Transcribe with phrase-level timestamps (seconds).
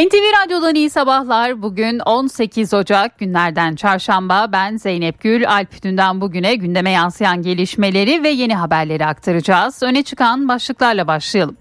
[0.00, 1.62] NTV Radyo'dan iyi sabahlar.
[1.62, 4.52] Bugün 18 Ocak günlerden çarşamba.
[4.52, 5.48] Ben Zeynep Gül.
[5.48, 9.82] Alp dünden bugüne gündeme yansıyan gelişmeleri ve yeni haberleri aktaracağız.
[9.82, 11.56] Öne çıkan başlıklarla başlayalım.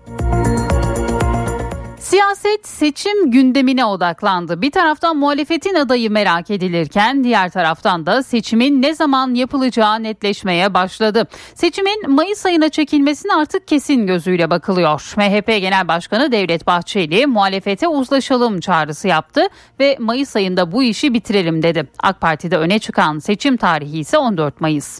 [2.10, 4.62] Siyaset seçim gündemine odaklandı.
[4.62, 11.27] Bir taraftan muhalefetin adayı merak edilirken diğer taraftan da seçimin ne zaman yapılacağı netleşmeye başladı.
[11.55, 15.14] Seçimin Mayıs ayına çekilmesine artık kesin gözüyle bakılıyor.
[15.18, 19.41] MHP Genel Başkanı Devlet Bahçeli muhalefete uzlaşalım çağrısı yaptı
[19.80, 21.88] ve Mayıs ayında bu işi bitirelim dedi.
[22.04, 24.99] AK Parti'de öne çıkan seçim tarihi ise 14 Mayıs.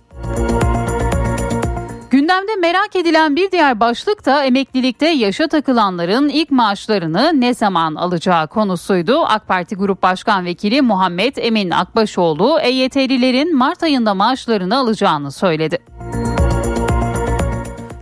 [2.10, 8.48] Gündemde merak edilen bir diğer başlık da emeklilikte yaşa takılanların ilk maaşlarını ne zaman alacağı
[8.48, 9.20] konusuydu.
[9.26, 15.80] AK Parti Grup Başkan Vekili Muhammed Emin Akbaşoğlu EYT'lilerin Mart ayında maaşlarını alacağını söyledi.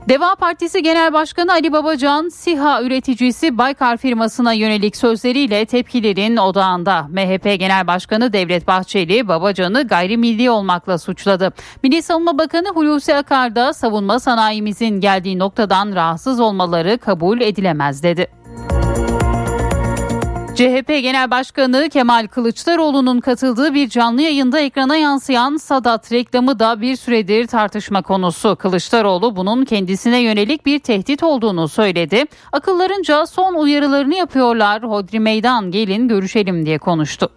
[0.09, 7.07] Deva Partisi Genel Başkanı Ali Babacan, SİHA üreticisi Baykar firmasına yönelik sözleriyle tepkilerin odağında.
[7.09, 11.53] MHP Genel Başkanı Devlet Bahçeli, Babacan'ı gayrimilli olmakla suçladı.
[11.83, 18.27] Milli Savunma Bakanı Hulusi Akar da savunma sanayimizin geldiği noktadan rahatsız olmaları kabul edilemez dedi.
[20.57, 26.95] CHP Genel Başkanı Kemal Kılıçdaroğlu'nun katıldığı bir canlı yayında ekrana yansıyan Sadat reklamı da bir
[26.95, 28.55] süredir tartışma konusu.
[28.55, 32.25] Kılıçdaroğlu bunun kendisine yönelik bir tehdit olduğunu söyledi.
[32.51, 34.83] Akıllarınca son uyarılarını yapıyorlar.
[34.83, 37.29] Hodri meydan gelin görüşelim diye konuştu.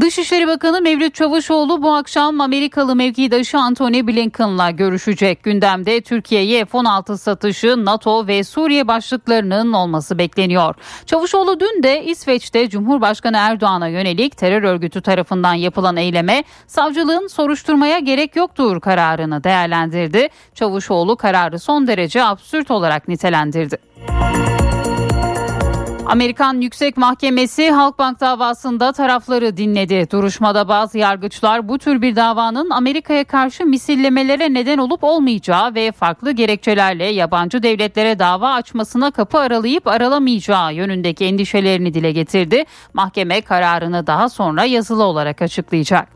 [0.00, 5.42] Dışişleri Bakanı Mevlüt Çavuşoğlu bu akşam Amerikalı mevkidaşı Antony Blinken'la görüşecek.
[5.42, 10.74] Gündemde Türkiye'ye F-16 satışı, NATO ve Suriye başlıklarının olması bekleniyor.
[11.06, 18.36] Çavuşoğlu dün de İsveç'te Cumhurbaşkanı Erdoğan'a yönelik terör örgütü tarafından yapılan eyleme savcılığın soruşturmaya gerek
[18.36, 20.28] yoktur kararını değerlendirdi.
[20.54, 23.78] Çavuşoğlu kararı son derece absürt olarak nitelendirdi.
[26.10, 30.10] Amerikan Yüksek Mahkemesi Halkbank davasında tarafları dinledi.
[30.10, 36.32] Duruşmada bazı yargıçlar bu tür bir davanın Amerika'ya karşı misillemelere neden olup olmayacağı ve farklı
[36.32, 42.64] gerekçelerle yabancı devletlere dava açmasına kapı aralayıp aralamayacağı yönündeki endişelerini dile getirdi.
[42.94, 46.08] Mahkeme kararını daha sonra yazılı olarak açıklayacak.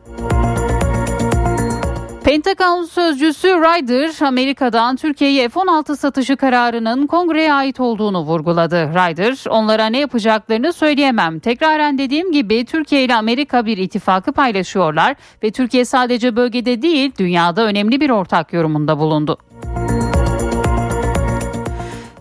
[2.35, 8.75] Pentagon sözcüsü Ryder, Amerika'dan Türkiye'ye F-16 satışı kararının kongreye ait olduğunu vurguladı.
[8.75, 11.39] Ryder, onlara ne yapacaklarını söyleyemem.
[11.39, 17.65] Tekraren dediğim gibi Türkiye ile Amerika bir ittifakı paylaşıyorlar ve Türkiye sadece bölgede değil dünyada
[17.65, 19.37] önemli bir ortak yorumunda bulundu.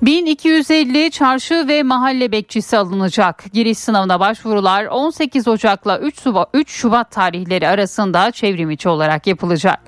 [0.04, 3.44] 1250 çarşı ve mahalle bekçisi alınacak.
[3.52, 9.80] Giriş sınavına başvurular 18 Ocak'la 3 Şubat, 3 Şubat tarihleri arasında çevrimiçi olarak yapılacak.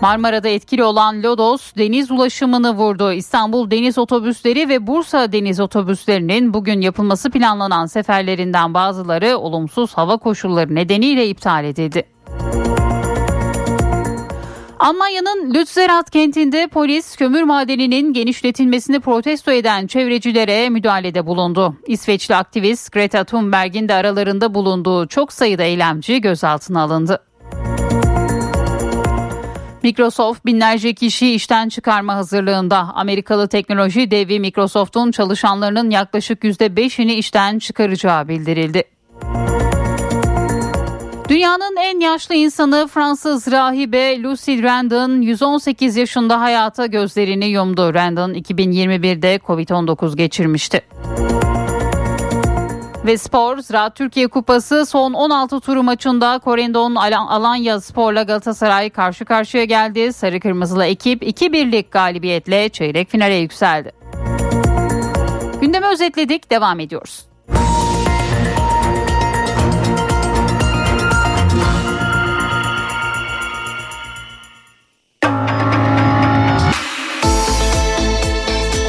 [0.00, 3.12] Marmara'da etkili olan Lodos deniz ulaşımını vurdu.
[3.12, 10.74] İstanbul deniz otobüsleri ve Bursa deniz otobüslerinin bugün yapılması planlanan seferlerinden bazıları olumsuz hava koşulları
[10.74, 12.13] nedeniyle iptal edildi.
[14.84, 21.76] Almanya'nın Lützerath kentinde polis kömür madeninin genişletilmesini protesto eden çevrecilere müdahalede bulundu.
[21.86, 27.22] İsveçli aktivist Greta Thunberg'in de aralarında bulunduğu çok sayıda eylemci gözaltına alındı.
[29.82, 32.78] Microsoft binlerce kişiyi işten çıkarma hazırlığında.
[32.94, 38.84] Amerikalı teknoloji devi Microsoft'un çalışanlarının yaklaşık %5'ini işten çıkaracağı bildirildi.
[41.28, 47.94] Dünyanın en yaşlı insanı Fransız rahibe Lucy Randon 118 yaşında hayata gözlerini yumdu.
[47.94, 50.82] Randon 2021'de Covid-19 geçirmişti.
[53.06, 59.64] Ve spor, Ziraat Türkiye Kupası son 16 turu maçında Korendon Alanya Spor'la Galatasaray karşı karşıya
[59.64, 60.12] geldi.
[60.12, 63.92] Sarı Kırmızılı ekip 2-1'lik galibiyetle çeyrek finale yükseldi.
[65.60, 67.33] Gündemi özetledik, devam ediyoruz.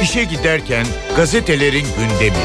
[0.06, 0.86] İşe giderken
[1.16, 2.36] gazetelerin gündemi.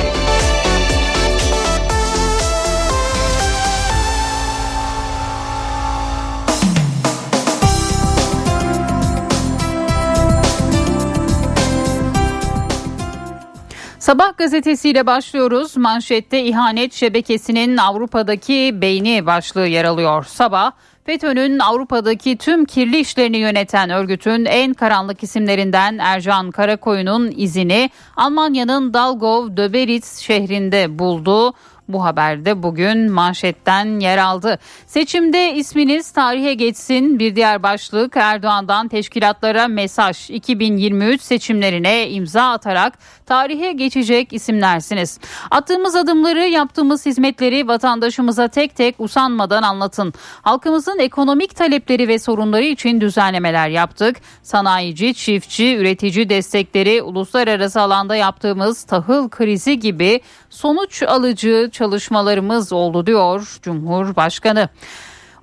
[13.99, 15.77] Sabah gazetesiyle başlıyoruz.
[15.77, 20.23] Manşette ihanet şebekesinin Avrupa'daki beyni başlığı yer alıyor.
[20.23, 20.71] Sabah
[21.05, 29.57] FETÖ'nün Avrupa'daki tüm kirli işlerini yöneten örgütün en karanlık isimlerinden Ercan Karakoyun'un izini Almanya'nın Dalgov
[29.57, 31.53] Döberitz şehrinde buldu.
[31.87, 34.59] Bu haberde bugün manşetten yer aldı.
[34.87, 42.93] Seçimde isminiz tarihe geçsin bir diğer başlık Erdoğan'dan teşkilatlara mesaj 2023 seçimlerine imza atarak
[43.25, 45.19] tarihe geçecek isimlersiniz.
[45.51, 50.13] Attığımız adımları yaptığımız hizmetleri vatandaşımıza tek tek usanmadan anlatın.
[50.41, 54.17] Halkımızın ekonomik talepleri ve sorunları için düzenlemeler yaptık.
[54.43, 63.59] Sanayici, çiftçi, üretici destekleri, uluslararası alanda yaptığımız tahıl krizi gibi sonuç alıcı çalışmalarımız oldu diyor
[63.61, 64.69] Cumhurbaşkanı.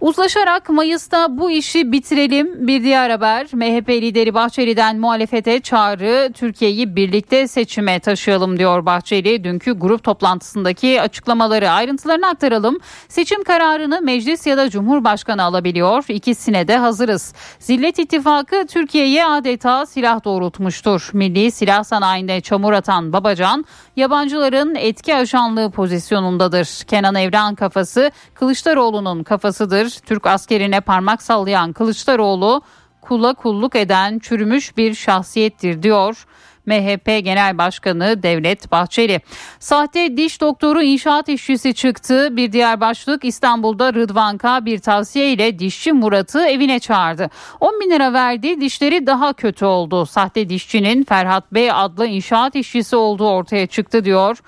[0.00, 2.66] Uzlaşarak Mayıs'ta bu işi bitirelim.
[2.66, 9.44] Bir diğer haber MHP lideri Bahçeli'den muhalefete çağrı Türkiye'yi birlikte seçime taşıyalım diyor Bahçeli.
[9.44, 12.78] Dünkü grup toplantısındaki açıklamaları ayrıntılarını aktaralım.
[13.08, 16.04] Seçim kararını meclis ya da cumhurbaşkanı alabiliyor.
[16.08, 17.34] İkisine de hazırız.
[17.58, 21.10] Zillet İttifakı Türkiye'ye adeta silah doğrultmuştur.
[21.12, 23.64] Milli silah sanayinde çamur atan Babacan
[23.96, 26.84] yabancıların etki ajanlığı pozisyonundadır.
[26.86, 29.87] Kenan Evren kafası Kılıçdaroğlu'nun kafasıdır.
[29.96, 32.62] Türk askerine parmak sallayan Kılıçdaroğlu
[33.00, 36.26] kula kulluk eden çürümüş bir şahsiyettir diyor.
[36.66, 39.20] MHP Genel Başkanı Devlet Bahçeli.
[39.58, 42.36] Sahte diş doktoru inşaat işçisi çıktı.
[42.36, 47.30] Bir diğer başlık İstanbul'da Rıdvan K bir tavsiye ile dişçi Murat'ı evine çağırdı.
[47.60, 50.06] 10 bin lira verdi dişleri daha kötü oldu.
[50.06, 54.38] Sahte dişçinin Ferhat Bey adlı inşaat işçisi olduğu ortaya çıktı diyor.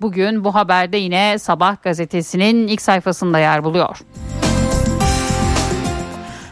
[0.00, 3.98] Bugün bu haberde yine Sabah gazetesinin ilk sayfasında yer buluyor.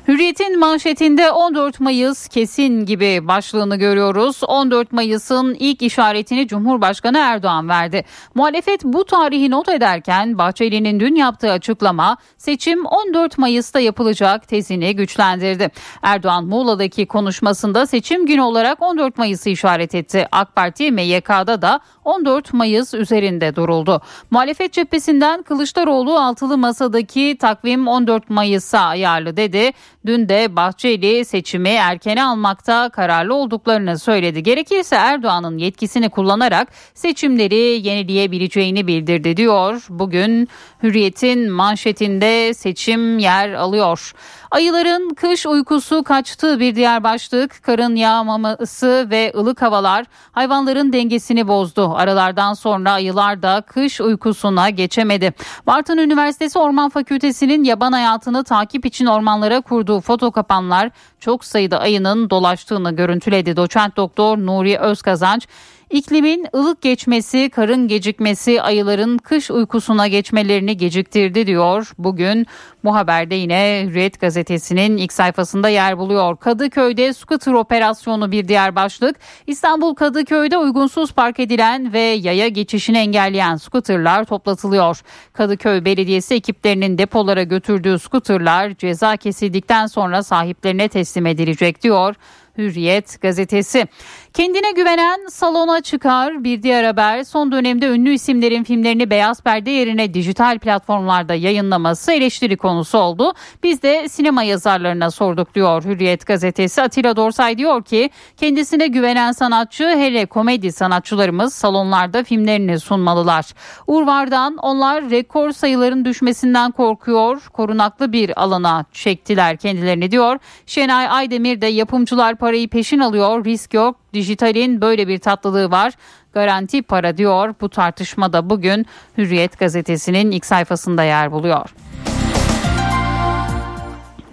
[0.09, 4.41] Hürriyet'in manşetinde 14 Mayıs kesin gibi başlığını görüyoruz.
[4.47, 8.05] 14 Mayıs'ın ilk işaretini Cumhurbaşkanı Erdoğan verdi.
[8.35, 15.71] Muhalefet bu tarihi not ederken Bahçeli'nin dün yaptığı açıklama seçim 14 Mayıs'ta yapılacak tezini güçlendirdi.
[16.03, 20.29] Erdoğan Muğla'daki konuşmasında seçim günü olarak 14 Mayıs'ı işaret etti.
[20.33, 24.03] AK Parti MYK'da da 14 Mayıs üzerinde duruldu.
[24.31, 29.73] Muhalefet cephesinden Kılıçdaroğlu altılı masadaki takvim 14 Mayıs'a ayarlı dedi.
[30.07, 34.43] Dün de Bahçeli seçimi erkene almakta kararlı olduklarını söyledi.
[34.43, 39.87] Gerekirse Erdoğan'ın yetkisini kullanarak seçimleri yenileyebileceğini bildirdi diyor.
[39.89, 40.49] Bugün
[40.83, 44.13] Hürriyet'in manşetinde seçim yer alıyor.
[44.55, 51.95] Ayıların kış uykusu kaçtığı bir diğer başlık karın yağmaması ve ılık havalar hayvanların dengesini bozdu.
[51.95, 55.35] Aralardan sonra ayılar da kış uykusuna geçemedi.
[55.67, 60.91] Bartın Üniversitesi Orman Fakültesi'nin yaban hayatını takip için ormanlara kurduğu foto kapanlar
[61.21, 63.57] çok sayıda ayının dolaştığını görüntüledi.
[63.57, 65.49] Doçent Doktor Nuri Özkazanç
[65.91, 71.93] İklimin ılık geçmesi, karın gecikmesi ayıların kış uykusuna geçmelerini geciktirdi diyor.
[71.99, 72.47] Bugün
[72.85, 76.37] bu haberde yine Hürriyet gazetesinin ilk sayfasında yer buluyor.
[76.37, 79.17] Kadıköy'de scooter operasyonu bir diğer başlık.
[79.47, 85.01] İstanbul Kadıköy'de uygunsuz park edilen ve yaya geçişini engelleyen scooterlar toplatılıyor.
[85.33, 92.15] Kadıköy Belediyesi ekiplerinin depolara götürdüğü scooterlar ceza kesildikten sonra sahiplerine teslim edilecek diyor.
[92.59, 93.87] Hürriyet gazetesi.
[94.35, 96.45] Kendine güvenen salona çıkar.
[96.45, 102.57] Bir diğer haber son dönemde ünlü isimlerin filmlerini beyaz perde yerine dijital platformlarda yayınlaması eleştiri
[102.57, 103.33] konusu oldu.
[103.63, 106.83] Biz de sinema yazarlarına sorduk diyor Hürriyet gazetesi.
[106.83, 113.47] Atilla Dorsay diyor ki kendisine güvenen sanatçı hele komedi sanatçılarımız salonlarda filmlerini sunmalılar.
[113.87, 117.43] Urvar'dan onlar rekor sayıların düşmesinden korkuyor.
[117.53, 120.39] Korunaklı bir alana çektiler kendilerini diyor.
[120.67, 125.93] Şenay Aydemir de yapımcılar parayı peşin alıyor risk yok dijitalin böyle bir tatlılığı var
[126.33, 128.87] garanti para diyor bu tartışmada bugün
[129.19, 131.75] Hürriyet gazetesinin ilk sayfasında yer buluyor.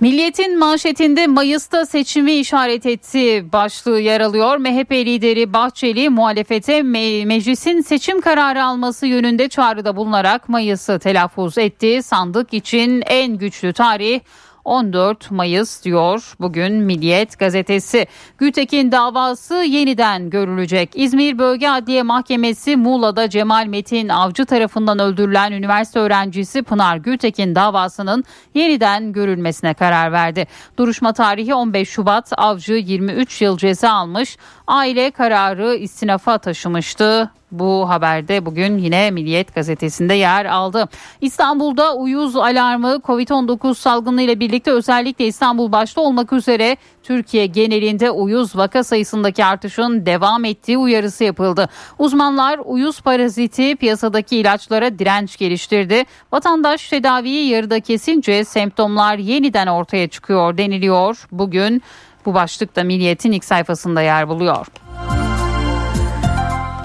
[0.02, 4.58] Milliyetin manşetinde Mayıs'ta seçimi işaret etti başlığı yer alıyor.
[4.58, 12.04] MHP lideri Bahçeli muhalefete me- meclisin seçim kararı alması yönünde çağrıda bulunarak Mayıs'ı telaffuz etti.
[12.04, 14.20] Sandık için en güçlü tarih
[14.66, 18.08] 14 Mayıs diyor bugün Milliyet gazetesi.
[18.38, 20.90] Gültekin davası yeniden görülecek.
[20.96, 28.24] İzmir Bölge Adliye Mahkemesi Muğla'da Cemal Metin Avcı tarafından öldürülen üniversite öğrencisi Pınar Gültekin davasının
[28.54, 30.48] yeniden görülmesine karar verdi.
[30.78, 34.38] Duruşma tarihi 15 Şubat Avcı 23 yıl ceza almış.
[34.68, 37.32] Aile kararı istinafa taşımıştı.
[37.52, 40.90] Bu haberde bugün yine Milliyet gazetesinde yer aldı.
[41.22, 48.56] İstanbul'da uyuz alarmı Covid-19 salgını ile birlikte özellikle İstanbul başta olmak üzere Türkiye genelinde uyuz
[48.56, 51.70] vaka sayısındaki artışın devam ettiği uyarısı yapıldı.
[52.00, 56.04] Uzmanlar uyuz paraziti piyasadaki ilaçlara direnç geliştirdi.
[56.32, 61.28] Vatandaş tedaviyi yarıda kesince semptomlar yeniden ortaya çıkıyor deniliyor.
[61.32, 61.82] Bugün
[62.26, 64.68] bu başlık da Milliyet'in ilk sayfasında yer buluyor.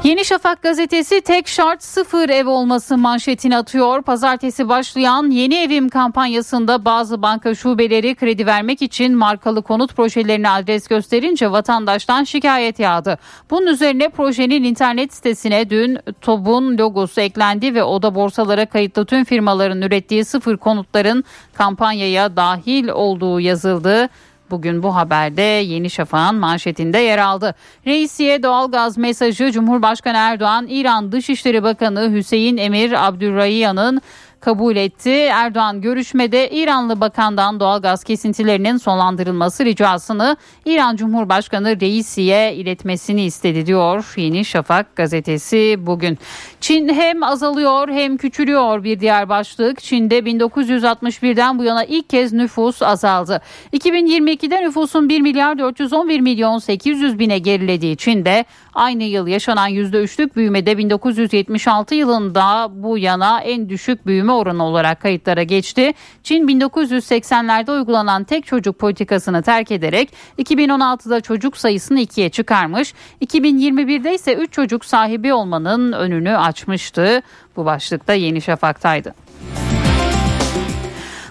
[0.07, 4.03] Yeni Şafak gazetesi tek şart sıfır ev olması manşetini atıyor.
[4.03, 10.89] Pazartesi başlayan yeni evim kampanyasında bazı banka şubeleri kredi vermek için markalı konut projelerine adres
[10.89, 13.19] gösterince vatandaştan şikayet yağdı.
[13.51, 19.83] Bunun üzerine projenin internet sitesine dün TOB'un logosu eklendi ve oda borsalara kayıtlı tüm firmaların
[19.83, 24.09] ürettiği sıfır konutların kampanyaya dahil olduğu yazıldı.
[24.51, 27.55] Bugün bu haberde Yeni Şafak'ın manşetinde yer aldı.
[27.87, 34.01] Reisiye doğalgaz mesajı Cumhurbaşkanı Erdoğan, İran Dışişleri Bakanı Hüseyin Emir Abdurrahyan'ın
[34.41, 35.11] kabul etti.
[35.11, 44.45] Erdoğan görüşmede İranlı bakandan doğalgaz kesintilerinin sonlandırılması ricasını İran Cumhurbaşkanı Reisi'ye iletmesini istedi diyor Yeni
[44.45, 46.19] Şafak gazetesi bugün.
[46.61, 49.83] Çin hem azalıyor hem küçülüyor bir diğer başlık.
[49.83, 53.41] Çin'de 1961'den bu yana ilk kez nüfus azaldı.
[53.73, 60.79] 2022'de nüfusun 1 milyar 411 milyon 800 bine gerilediği Çin'de aynı yıl yaşanan %3'lük büyümede
[60.79, 65.95] 1976 yılında bu yana en düşük büyüme oranı olarak kayıtlara geçti.
[66.23, 72.95] Çin 1980'lerde uygulanan tek çocuk politikasını terk ederek 2016'da çocuk sayısını ikiye çıkarmış.
[73.23, 77.23] 2021'de ise 3 çocuk sahibi olmanın önünü açmıştı.
[77.57, 79.26] Bu başlıkta Yeni Şafak'taydı.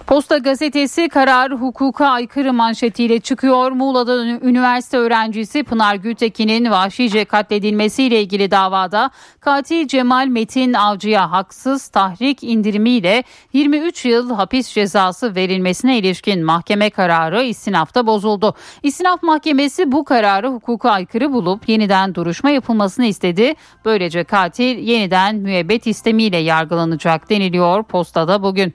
[0.06, 3.72] Posta gazetesi karar hukuka aykırı manşetiyle çıkıyor.
[3.72, 9.10] Muğla'da üniversite öğrencisi Pınar Gültekin'in vahşice katledilmesiyle ilgili davada
[9.40, 17.42] katil Cemal Metin Avcı'ya haksız tahrik indirimiyle 23 yıl hapis cezası verilmesine ilişkin mahkeme kararı
[17.42, 18.54] istinafta bozuldu.
[18.82, 23.54] İstinaf mahkemesi bu kararı hukuka aykırı bulup yeniden duruşma yapılmasını istedi.
[23.84, 28.74] Böylece katil yeniden müebbet istemiyle yargılanacak deniliyor postada bugün.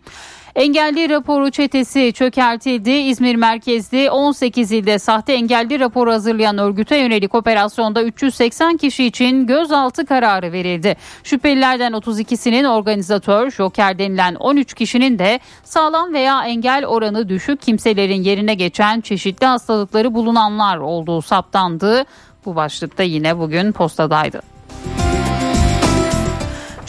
[0.55, 2.91] Engelli raporu çetesi çökertildi.
[2.91, 10.05] İzmir merkezli 18 ilde sahte engelli raporu hazırlayan örgüte yönelik operasyonda 380 kişi için gözaltı
[10.05, 10.97] kararı verildi.
[11.23, 18.53] Şüphelilerden 32'sinin organizatör, joker denilen 13 kişinin de sağlam veya engel oranı düşük kimselerin yerine
[18.53, 22.05] geçen çeşitli hastalıkları bulunanlar olduğu saptandı.
[22.45, 24.50] Bu başlıkta yine bugün postadaydı.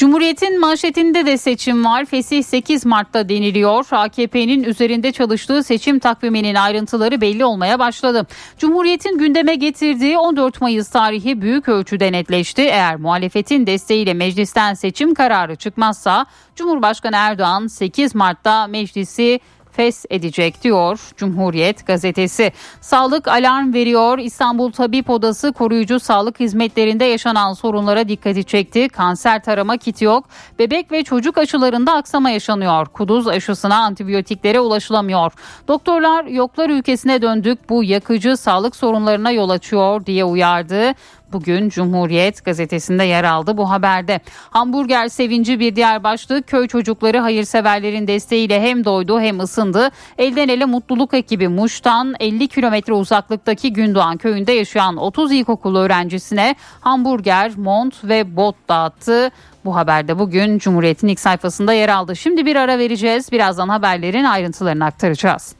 [0.02, 2.04] Cumhuriyet'in manşetinde de seçim var.
[2.04, 3.86] Fesih 8 Mart'ta deniliyor.
[3.90, 8.26] AKP'nin üzerinde çalıştığı seçim takviminin ayrıntıları belli olmaya başladı.
[8.58, 12.62] Cumhuriyet'in gündeme getirdiği 14 Mayıs tarihi büyük ölçüde netleşti.
[12.62, 19.40] Eğer muhalefetin desteğiyle meclisten seçim kararı çıkmazsa Cumhurbaşkanı Erdoğan 8 Mart'ta meclisi
[19.72, 22.52] fes edecek diyor Cumhuriyet gazetesi.
[22.80, 24.18] Sağlık alarm veriyor.
[24.18, 28.88] İstanbul Tabip Odası koruyucu sağlık hizmetlerinde yaşanan sorunlara dikkati çekti.
[28.88, 30.24] Kanser tarama kiti yok.
[30.58, 32.86] Bebek ve çocuk aşılarında aksama yaşanıyor.
[32.86, 35.32] Kuduz aşısına antibiyotiklere ulaşılamıyor.
[35.68, 37.68] Doktorlar yoklar ülkesine döndük.
[37.68, 40.94] Bu yakıcı sağlık sorunlarına yol açıyor diye uyardı
[41.32, 44.20] bugün Cumhuriyet gazetesinde yer aldı bu haberde.
[44.50, 49.90] Hamburger sevinci bir diğer başlık köy çocukları hayırseverlerin desteğiyle hem doydu hem ısındı.
[50.18, 57.52] Elden ele mutluluk ekibi Muş'tan 50 kilometre uzaklıktaki Gündoğan köyünde yaşayan 30 ilkokul öğrencisine hamburger,
[57.56, 59.30] mont ve bot dağıttı.
[59.64, 62.16] Bu haberde bugün Cumhuriyet'in ilk sayfasında yer aldı.
[62.16, 63.32] Şimdi bir ara vereceğiz.
[63.32, 65.54] Birazdan haberlerin ayrıntılarını aktaracağız.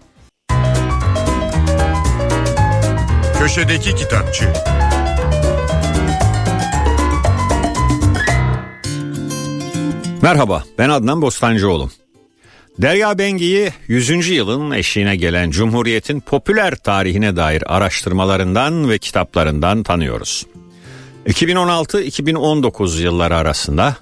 [3.38, 4.52] Köşedeki kitapçı.
[10.23, 11.91] Merhaba ben Adnan Bostancıoğlu.
[12.79, 14.29] Derya Bengi'yi 100.
[14.29, 20.47] yılın eşiğine gelen Cumhuriyet'in popüler tarihine dair araştırmalarından ve kitaplarından tanıyoruz.
[21.26, 23.97] 2016-2019 yılları arasında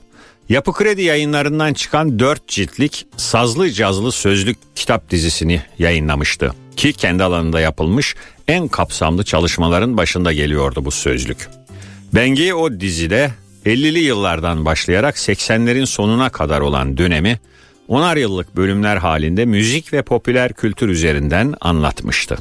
[0.48, 6.54] Yapı Kredi yayınlarından çıkan 4 ciltlik Sazlı Cazlı Sözlük kitap dizisini yayınlamıştı.
[6.76, 8.16] Ki kendi alanında yapılmış
[8.48, 11.48] en kapsamlı çalışmaların başında geliyordu bu sözlük.
[12.14, 13.30] Bengi o dizide
[13.66, 17.38] 50'li yıllardan başlayarak 80'lerin sonuna kadar olan dönemi
[17.88, 22.38] onar yıllık bölümler halinde müzik ve popüler kültür üzerinden anlatmıştı.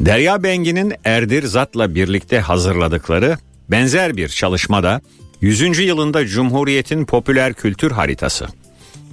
[0.00, 3.38] Derya Bengi'nin Erdir Zat'la birlikte hazırladıkları
[3.68, 5.00] benzer bir çalışmada
[5.40, 5.78] 100.
[5.78, 8.46] yılında Cumhuriyet'in popüler kültür haritası.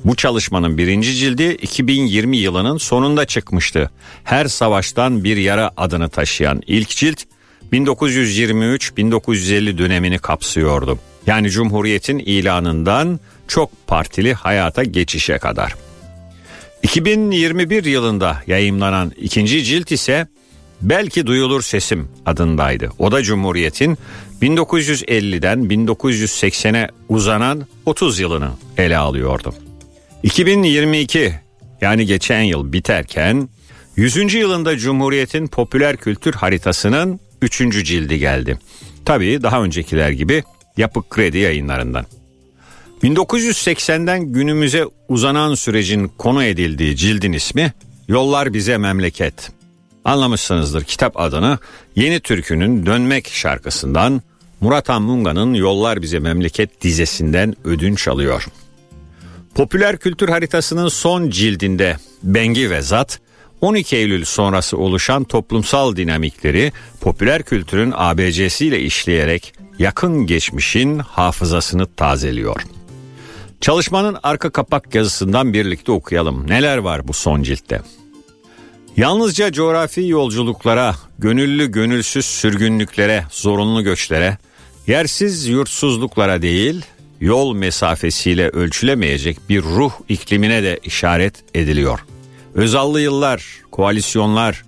[0.05, 3.91] Bu çalışmanın birinci cildi 2020 yılının sonunda çıkmıştı.
[4.23, 7.23] Her savaştan bir yara adını taşıyan ilk cilt
[7.71, 10.99] 1923-1950 dönemini kapsıyordu.
[11.27, 15.75] Yani Cumhuriyet'in ilanından çok partili hayata geçişe kadar.
[16.83, 20.27] 2021 yılında yayımlanan ikinci cilt ise
[20.81, 22.89] Belki Duyulur Sesim adındaydı.
[22.99, 23.97] O da Cumhuriyet'in
[24.41, 29.53] 1950'den 1980'e uzanan 30 yılını ele alıyordu.
[30.23, 31.33] 2022
[31.81, 33.49] yani geçen yıl biterken
[33.95, 34.33] 100.
[34.33, 38.59] yılında Cumhuriyet'in popüler kültür haritasının Üçüncü cildi geldi.
[39.05, 40.43] Tabii daha öncekiler gibi
[40.77, 42.05] Yapı Kredi yayınlarından.
[43.03, 47.73] 1980'den günümüze uzanan sürecin konu edildiği cildin ismi
[48.07, 49.51] Yollar Bize Memleket.
[50.05, 51.59] Anlamışsınızdır kitap adını
[51.95, 54.21] Yeni Türkü'nün Dönmek şarkısından
[54.61, 58.47] Murat Anmunga'nın Yollar Bize Memleket dizesinden ödünç alıyor.
[59.55, 63.19] Popüler kültür haritasının son cildinde Bengi ve Zat
[63.61, 66.71] 12 Eylül sonrası oluşan toplumsal dinamikleri
[67.01, 72.61] popüler kültürün ABC'siyle işleyerek yakın geçmişin hafızasını tazeliyor.
[73.61, 76.47] Çalışmanın arka kapak yazısından birlikte okuyalım.
[76.47, 77.81] Neler var bu son ciltte?
[78.97, 84.37] Yalnızca coğrafi yolculuklara, gönüllü gönülsüz sürgünlüklere, zorunlu göçlere,
[84.87, 86.85] yersiz yurtsuzluklara değil,
[87.21, 91.99] yol mesafesiyle ölçülemeyecek bir ruh iklimine de işaret ediliyor.
[92.57, 94.63] Özallı yıllar, koalisyonlar,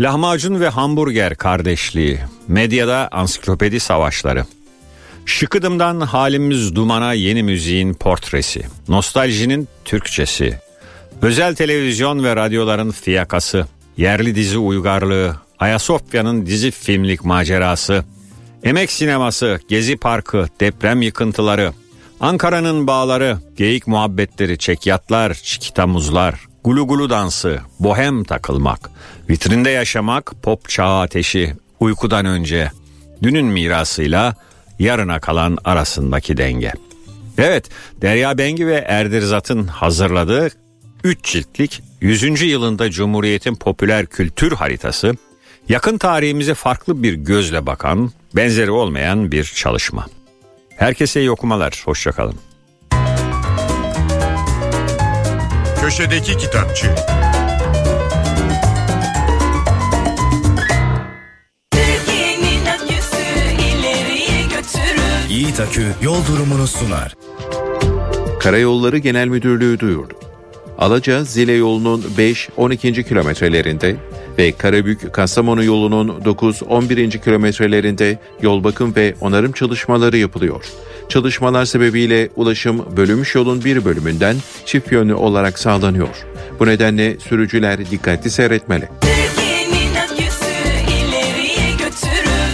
[0.00, 4.44] lahmacun ve hamburger kardeşliği, medyada ansiklopedi savaşları,
[5.26, 10.58] Şıkıdım'dan halimiz dumana yeni müziğin portresi, nostaljinin Türkçesi,
[11.22, 18.04] özel televizyon ve radyoların fiyakası, yerli dizi uygarlığı, Ayasofya'nın dizi filmlik macerası,
[18.64, 21.72] emek sineması, gezi parkı, deprem yıkıntıları,
[22.20, 28.90] Ankara'nın bağları, geyik muhabbetleri, çekyatlar, çikitamuzlar, gulu gulu dansı, bohem takılmak,
[29.30, 32.70] vitrinde yaşamak, pop çağı ateşi, uykudan önce,
[33.22, 34.34] dünün mirasıyla
[34.78, 36.72] yarına kalan arasındaki denge.
[37.38, 37.68] Evet,
[38.02, 40.48] Derya Bengi ve Erdirzat'ın hazırladığı
[41.04, 42.42] 3 ciltlik 100.
[42.42, 45.16] yılında Cumhuriyet'in popüler kültür haritası,
[45.68, 50.06] yakın tarihimize farklı bir gözle bakan, benzeri olmayan bir çalışma.
[50.76, 52.49] Herkese iyi okumalar, hoşçakalın.
[55.80, 56.86] Köşedeki Kitapçı
[61.70, 63.22] Türkiye'nin aküsü
[63.54, 65.28] ileriye götürür.
[65.28, 67.14] Yiğit Akü yol durumunu sunar.
[68.40, 70.14] Karayolları Genel Müdürlüğü duyurdu.
[70.78, 73.02] Alaca Zile yolunun 5-12.
[73.08, 73.96] kilometrelerinde
[74.38, 77.20] ve Karabük Kastamonu yolunun 9-11.
[77.20, 80.64] kilometrelerinde yol bakım ve onarım çalışmaları yapılıyor.
[81.10, 84.36] Çalışmalar sebebiyle ulaşım bölünmüş yolun bir bölümünden
[84.66, 86.26] çift yönlü olarak sağlanıyor.
[86.58, 88.88] Bu nedenle sürücüler dikkatli seyretmeli.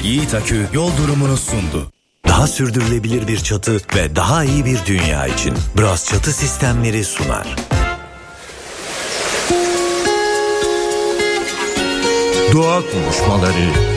[0.03, 1.93] Yiğit Akü yol durumunu sundu.
[2.29, 7.57] Daha sürdürülebilir bir çatı ve daha iyi bir dünya için Bras Çatı Sistemleri sunar.
[12.53, 13.96] Doğa konuşmaları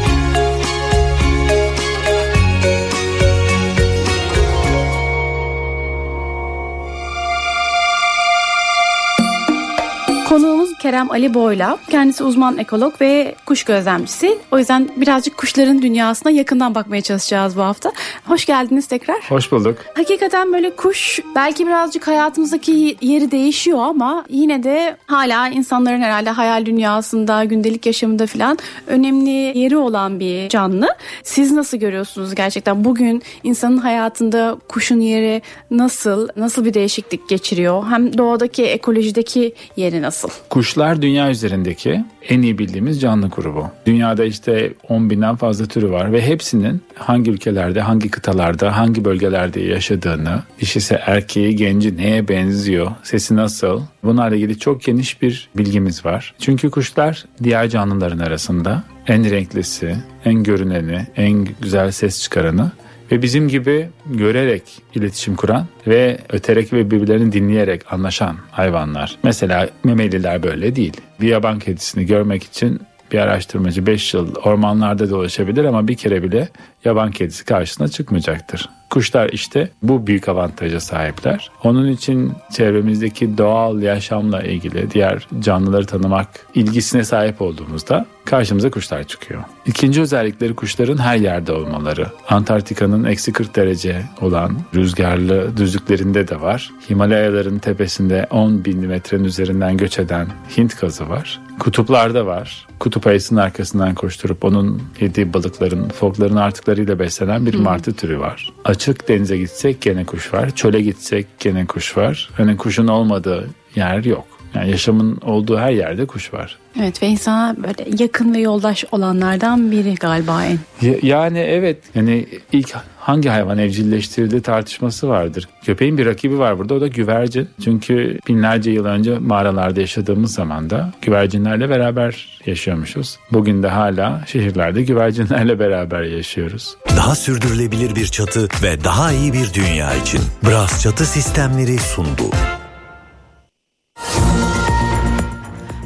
[10.90, 11.78] Kerem Ali Boyla.
[11.90, 14.38] Kendisi uzman ekolog ve kuş gözlemcisi.
[14.52, 17.92] O yüzden birazcık kuşların dünyasına yakından bakmaya çalışacağız bu hafta.
[18.28, 19.30] Hoş geldiniz tekrar.
[19.30, 19.78] Hoş bulduk.
[19.96, 26.66] Hakikaten böyle kuş belki birazcık hayatımızdaki yeri değişiyor ama yine de hala insanların herhalde hayal
[26.66, 30.88] dünyasında, gündelik yaşamında falan önemli yeri olan bir canlı.
[31.24, 37.84] Siz nasıl görüyorsunuz gerçekten bugün insanın hayatında kuşun yeri nasıl, nasıl bir değişiklik geçiriyor?
[37.90, 40.30] Hem doğadaki, ekolojideki yeri nasıl?
[40.50, 43.68] Kuşlar dünya üzerindeki en iyi bildiğimiz canlı grubu.
[43.86, 49.62] Dünyada işte 10 binden fazla türü var ve hepsinin hangi ülkelerde, hangi kıtalarda, hangi bölgelerde
[49.62, 56.34] yaşadığını, dişisi erkeği, genci neye benziyor, sesi nasıl bunlarla ilgili çok geniş bir bilgimiz var.
[56.40, 62.72] Çünkü kuşlar diğer canlıların arasında en renklisi, en görüneni, en güzel ses çıkaranı
[63.12, 64.64] ve bizim gibi görerek
[64.96, 69.18] iletişim kuran ve öterek ve birbirlerini dinleyerek anlaşan hayvanlar.
[69.24, 71.02] Mesela memeliler böyle değil.
[71.22, 76.50] Bir yaban kedisini görmek için bir araştırmacı 5 yıl ormanlarda dolaşabilir ama bir kere bile
[76.86, 78.70] yaban kedisi karşısına çıkmayacaktır.
[78.90, 81.52] Kuşlar işte bu büyük avantaja sahipler.
[81.64, 89.44] Onun için çevremizdeki doğal yaşamla ilgili diğer canlıları tanımak ilgisine sahip olduğumuzda karşımıza kuşlar çıkıyor.
[89.66, 92.08] İkinci özellikleri kuşların her yerde olmaları.
[92.30, 96.72] Antarktika'nın eksi 40 derece olan rüzgarlı düzlüklerinde de var.
[96.90, 101.40] Himalayaların tepesinde 10 bin metrenin üzerinden göç eden Hint kazı var.
[101.60, 102.68] Kutuplarda var.
[102.80, 108.54] Kutup ayısının arkasından koşturup onun yediği balıkların, fokların artıklarıyla beslenen bir martı türü var.
[108.80, 110.50] Açık denize gitsek gene kuş var.
[110.50, 112.30] Çöle gitsek gene kuş var.
[112.38, 114.28] Hani kuşun olmadığı yer yok.
[114.56, 116.58] Yani yaşamın olduğu her yerde kuş var.
[116.80, 120.60] Evet ve insana böyle yakın ve yoldaş olanlardan biri galiba en.
[120.82, 125.48] Ya- Yani evet yani ilk hangi hayvan evcilleştirildi tartışması vardır.
[125.66, 127.50] Köpeğin bir rakibi var burada o da güvercin.
[127.64, 133.18] Çünkü binlerce yıl önce mağaralarda yaşadığımız zaman da güvercinlerle beraber yaşıyormuşuz.
[133.32, 136.76] Bugün de hala şehirlerde güvercinlerle beraber yaşıyoruz.
[136.98, 142.24] Daha sürdürülebilir bir çatı ve daha iyi bir dünya için Bras Çatı Sistemleri sundu.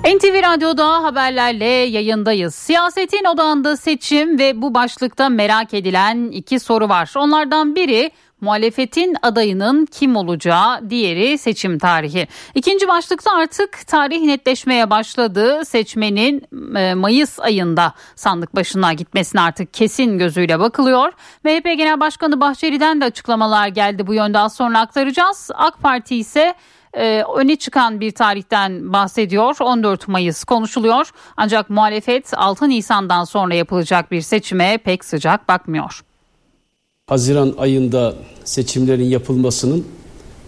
[0.04, 2.56] NTV Radyo'da haberlerle yayındayız.
[2.56, 7.14] Siyasetin odağında seçim ve bu başlıkta merak edilen iki soru var.
[7.18, 8.12] Onlardan biri
[8.42, 12.28] muhalefetin adayının kim olacağı, diğeri seçim tarihi.
[12.56, 15.66] İkinci başlıkta artık tarih netleşmeye başladı.
[15.66, 16.42] Seçmenin
[16.76, 21.14] e, Mayıs ayında sandık başına gitmesine artık kesin gözüyle bakılıyor.
[21.44, 25.52] MHP Genel Başkanı Bahçeli'den de açıklamalar geldi bu yönde az sonra aktaracağız.
[25.54, 26.56] AK Parti ise
[26.94, 29.56] e, öne çıkan bir tarihten bahsediyor.
[29.60, 31.10] 14 Mayıs konuşuluyor.
[31.38, 36.04] Ancak muhalefet 6 Nisan'dan sonra yapılacak bir seçime pek sıcak bakmıyor.
[37.08, 39.88] Haziran ayında seçimlerin yapılmasının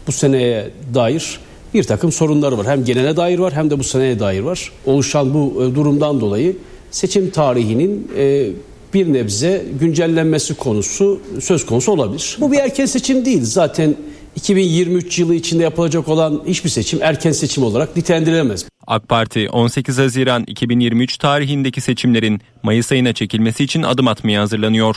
[0.08, 1.40] bu seneye dair
[1.74, 2.68] bir takım sorunları var.
[2.68, 4.72] Hem genele dair var hem de bu seneye dair var.
[4.86, 6.58] Oluşan bu e, durumdan dolayı
[6.92, 8.50] seçim tarihinin e,
[8.94, 12.38] bir nebze güncellenmesi konusu söz konusu olabilir.
[12.40, 13.44] Bu bir erken seçim değil.
[13.44, 13.96] Zaten
[14.36, 18.66] 2023 yılı içinde yapılacak olan hiçbir seçim erken seçim olarak nitelendirilemez.
[18.88, 24.96] AK Parti 18 Haziran 2023 tarihindeki seçimlerin Mayıs ayına çekilmesi için adım atmaya hazırlanıyor.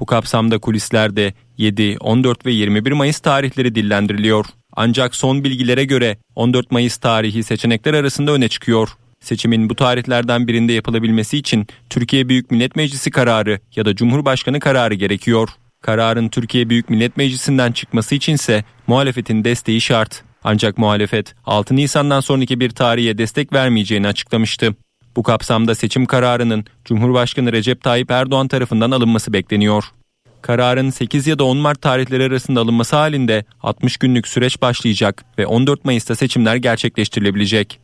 [0.00, 4.46] Bu kapsamda kulislerde 7, 14 ve 21 Mayıs tarihleri dillendiriliyor.
[4.76, 8.88] Ancak son bilgilere göre 14 Mayıs tarihi seçenekler arasında öne çıkıyor.
[9.20, 14.94] Seçimin bu tarihlerden birinde yapılabilmesi için Türkiye Büyük Millet Meclisi kararı ya da Cumhurbaşkanı kararı
[14.94, 15.48] gerekiyor.
[15.84, 20.22] Kararın Türkiye Büyük Millet Meclisi'nden çıkması içinse muhalefetin desteği şart.
[20.44, 24.74] Ancak muhalefet 6 Nisan'dan sonraki bir tarihe destek vermeyeceğini açıklamıştı.
[25.16, 29.84] Bu kapsamda seçim kararının Cumhurbaşkanı Recep Tayyip Erdoğan tarafından alınması bekleniyor.
[30.42, 35.46] Kararın 8 ya da 10 Mart tarihleri arasında alınması halinde 60 günlük süreç başlayacak ve
[35.46, 37.80] 14 Mayıs'ta seçimler gerçekleştirilebilecek.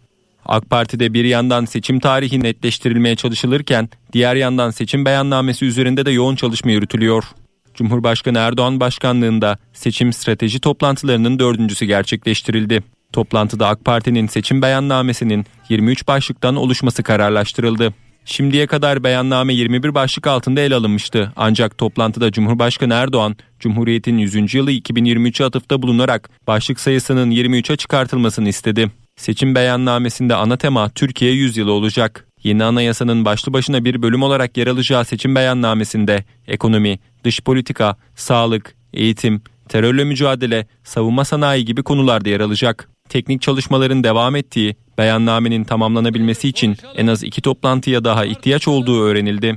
[0.46, 6.36] AK Parti'de bir yandan seçim tarihi netleştirilmeye çalışılırken diğer yandan seçim beyannamesi üzerinde de yoğun
[6.36, 7.24] çalışma yürütülüyor.
[7.74, 12.82] Cumhurbaşkanı Erdoğan başkanlığında seçim strateji toplantılarının dördüncüsü gerçekleştirildi.
[13.12, 17.94] Toplantıda AK Parti'nin seçim beyannamesinin 23 başlıktan oluşması kararlaştırıldı.
[18.24, 21.32] Şimdiye kadar beyanname 21 başlık altında ele alınmıştı.
[21.36, 24.54] Ancak toplantıda Cumhurbaşkanı Erdoğan, Cumhuriyet'in 100.
[24.54, 28.90] yılı 2023'e atıfta bulunarak başlık sayısının 23'e çıkartılmasını istedi.
[29.16, 32.26] Seçim beyannamesinde ana tema Türkiye 100 yılı olacak.
[32.42, 38.74] Yeni anayasanın başlı başına bir bölüm olarak yer alacağı seçim beyannamesinde ekonomi, dış politika, sağlık,
[38.92, 42.88] eğitim, terörle mücadele, savunma sanayi gibi konularda yer alacak.
[43.08, 49.56] Teknik çalışmaların devam ettiği beyannamenin tamamlanabilmesi için en az iki toplantıya daha ihtiyaç olduğu öğrenildi.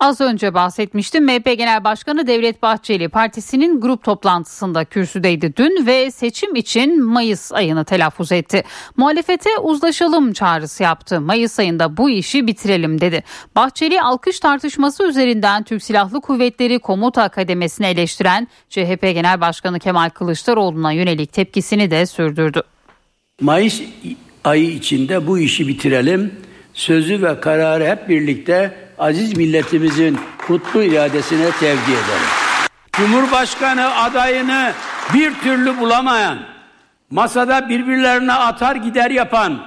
[0.00, 1.24] Az önce bahsetmiştim.
[1.24, 7.84] MHP Genel Başkanı Devlet Bahçeli partisinin grup toplantısında kürsüdeydi dün ve seçim için Mayıs ayını
[7.84, 8.64] telaffuz etti.
[8.96, 11.20] Muhalefete uzlaşalım çağrısı yaptı.
[11.20, 13.24] Mayıs ayında bu işi bitirelim dedi.
[13.56, 20.92] Bahçeli alkış tartışması üzerinden Türk Silahlı Kuvvetleri Komuta Kademesi'ni eleştiren CHP Genel Başkanı Kemal Kılıçdaroğlu'na
[20.92, 22.62] yönelik tepkisini de sürdürdü.
[23.40, 23.80] Mayıs
[24.44, 26.34] ayı içinde bu işi bitirelim.
[26.74, 32.28] Sözü ve kararı hep birlikte aziz milletimizin kutlu iradesine tevdi edelim.
[32.92, 34.72] Cumhurbaşkanı adayını
[35.14, 36.38] bir türlü bulamayan,
[37.10, 39.58] masada birbirlerine atar gider yapan,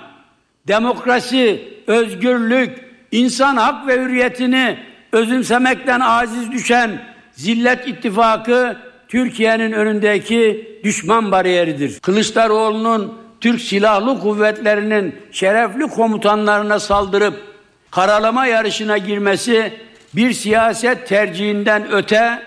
[0.67, 2.77] demokrasi, özgürlük,
[3.11, 4.77] insan hak ve hürriyetini
[5.11, 11.99] özümsemekten aziz düşen Zillet İttifakı Türkiye'nin önündeki düşman bariyeridir.
[11.99, 17.48] Kılıçdaroğlu'nun Türk Silahlı Kuvvetleri'nin şerefli komutanlarına saldırıp
[17.91, 19.73] karalama yarışına girmesi
[20.15, 22.43] bir siyaset tercihinden öte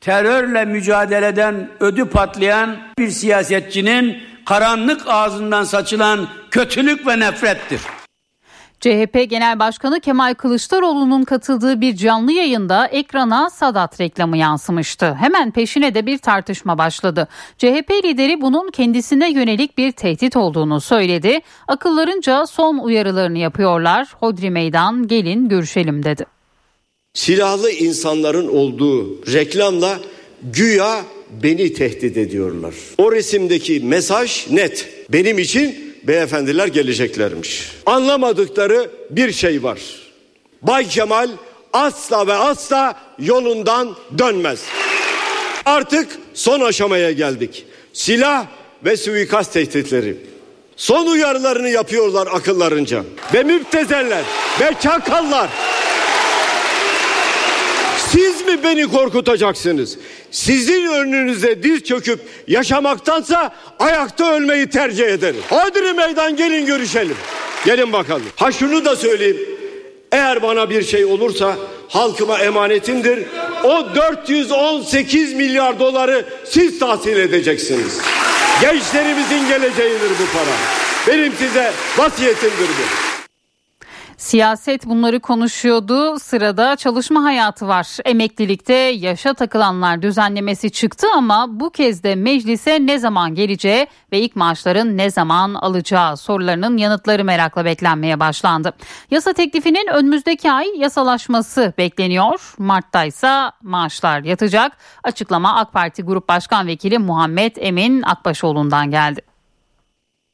[0.00, 7.80] terörle mücadeleden ödü patlayan bir siyasetçinin karanlık ağzından saçılan kötülük ve nefrettir.
[8.80, 15.14] CHP Genel Başkanı Kemal Kılıçdaroğlu'nun katıldığı bir canlı yayında ekrana Sadat reklamı yansımıştı.
[15.14, 17.28] Hemen peşine de bir tartışma başladı.
[17.58, 21.40] CHP lideri bunun kendisine yönelik bir tehdit olduğunu söyledi.
[21.68, 24.08] Akıllarınca son uyarılarını yapıyorlar.
[24.20, 26.24] Hodri meydan gelin görüşelim dedi.
[27.14, 29.98] Silahlı insanların olduğu reklamla
[30.42, 31.04] güya
[31.42, 32.74] beni tehdit ediyorlar.
[32.98, 34.88] O resimdeki mesaj net.
[35.12, 37.70] Benim için beyefendiler geleceklermiş.
[37.86, 39.78] Anlamadıkları bir şey var.
[40.62, 41.30] Bay Kemal
[41.72, 44.60] asla ve asla yolundan dönmez.
[45.64, 47.66] Artık son aşamaya geldik.
[47.92, 48.46] Silah
[48.84, 50.16] ve suikast tehditleri.
[50.76, 53.04] Son uyarılarını yapıyorlar akıllarınca.
[53.34, 54.24] Ve müptezeller
[54.60, 55.50] ve çakallar.
[58.54, 59.98] Mi beni korkutacaksınız?
[60.30, 65.40] Sizin önünüzde diz çöküp yaşamaktansa ayakta ölmeyi tercih ederim.
[65.50, 67.16] Hadi meydan gelin görüşelim.
[67.64, 68.26] Gelin bakalım.
[68.36, 69.36] Ha şunu da söyleyeyim.
[70.12, 71.56] Eğer bana bir şey olursa
[71.88, 73.18] halkıma emanetimdir.
[73.64, 77.98] O 418 milyar doları siz tahsil edeceksiniz.
[78.60, 80.56] Gençlerimizin geleceğidir bu para.
[81.08, 83.13] Benim size vasiyetimdir bu.
[84.16, 86.18] Siyaset bunları konuşuyordu.
[86.18, 87.98] Sırada çalışma hayatı var.
[88.04, 94.36] Emeklilikte yaşa takılanlar düzenlemesi çıktı ama bu kez de meclise ne zaman geleceği ve ilk
[94.36, 98.72] maaşların ne zaman alacağı sorularının yanıtları merakla beklenmeye başlandı.
[99.10, 102.54] Yasa teklifinin önümüzdeki ay yasalaşması bekleniyor.
[102.58, 104.72] Mart'ta ise maaşlar yatacak.
[105.04, 109.20] Açıklama AK Parti Grup Başkan Vekili Muhammed Emin Akbaşoğlu'ndan geldi.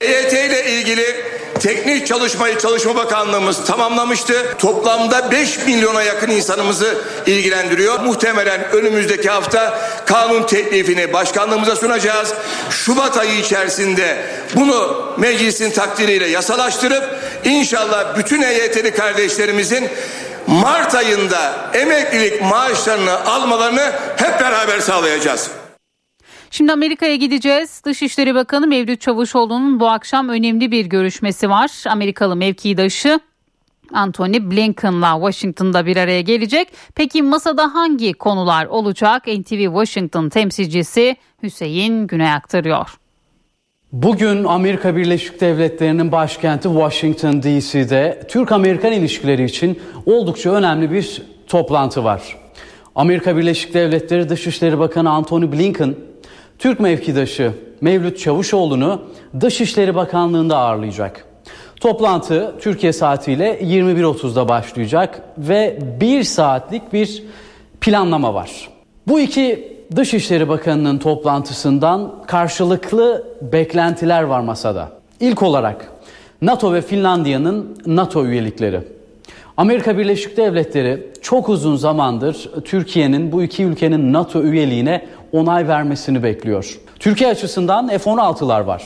[0.01, 4.57] EYT ile ilgili teknik çalışmayı Çalışma Bakanlığımız tamamlamıştı.
[4.59, 8.01] Toplamda 5 milyona yakın insanımızı ilgilendiriyor.
[8.01, 12.35] Muhtemelen önümüzdeki hafta kanun teklifini başkanlığımıza sunacağız.
[12.71, 17.05] Şubat ayı içerisinde bunu meclisin takdiriyle yasalaştırıp
[17.45, 19.89] inşallah bütün EYT'li kardeşlerimizin
[20.47, 25.60] Mart ayında emeklilik maaşlarını almalarını hep beraber sağlayacağız.
[26.51, 27.83] Şimdi Amerika'ya gideceğiz.
[27.85, 31.71] Dışişleri Bakanı Mevlüt Çavuşoğlu'nun bu akşam önemli bir görüşmesi var.
[31.89, 33.21] Amerikalı mevkidaşı
[33.93, 36.69] Anthony Blinken'la Washington'da bir araya gelecek.
[36.95, 39.27] Peki masada hangi konular olacak?
[39.27, 42.99] NTV Washington temsilcisi Hüseyin Güney aktarıyor.
[43.93, 52.37] Bugün Amerika Birleşik Devletleri'nin başkenti Washington DC'de Türk-Amerikan ilişkileri için oldukça önemli bir toplantı var.
[52.95, 55.95] Amerika Birleşik Devletleri Dışişleri Bakanı Antony Blinken,
[56.61, 59.03] Türk mevkidaşı Mevlüt Çavuşoğlu'nu
[59.41, 61.25] Dışişleri Bakanlığı'nda ağırlayacak.
[61.81, 67.23] Toplantı Türkiye saatiyle 21.30'da başlayacak ve bir saatlik bir
[67.81, 68.69] planlama var.
[69.09, 74.89] Bu iki Dışişleri Bakanı'nın toplantısından karşılıklı beklentiler var masada.
[75.21, 75.93] İlk olarak
[76.43, 78.81] NATO ve Finlandiya'nın NATO üyelikleri.
[79.57, 86.79] Amerika Birleşik Devletleri çok uzun zamandır Türkiye'nin bu iki ülkenin NATO üyeliğine onay vermesini bekliyor.
[86.99, 88.83] Türkiye açısından F-16'lar var.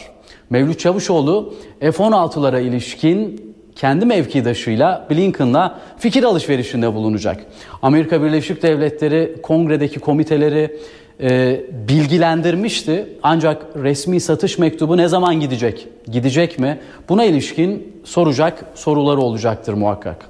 [0.50, 7.46] Mevlüt Çavuşoğlu F-16'lara ilişkin kendi mevkidaşıyla Blinken'la fikir alışverişinde bulunacak.
[7.82, 10.78] Amerika Birleşik Devletleri kongredeki komiteleri
[11.20, 13.06] e, bilgilendirmişti.
[13.22, 15.88] Ancak resmi satış mektubu ne zaman gidecek?
[16.12, 16.78] Gidecek mi?
[17.08, 20.26] Buna ilişkin soracak soruları olacaktır muhakkak.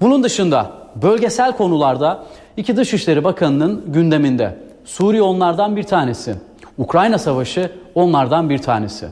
[0.00, 0.72] Bunun dışında
[1.02, 2.24] bölgesel konularda
[2.56, 4.56] iki Dışişleri Bakanı'nın gündeminde.
[4.84, 6.34] Suriye onlardan bir tanesi.
[6.78, 9.06] Ukrayna Savaşı onlardan bir tanesi.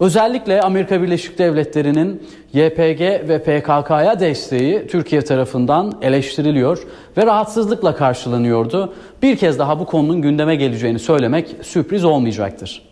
[0.00, 8.94] Özellikle Amerika Birleşik Devletleri'nin YPG ve PKK'ya desteği Türkiye tarafından eleştiriliyor ve rahatsızlıkla karşılanıyordu.
[9.22, 12.82] Bir kez daha bu konunun gündeme geleceğini söylemek sürpriz olmayacaktır.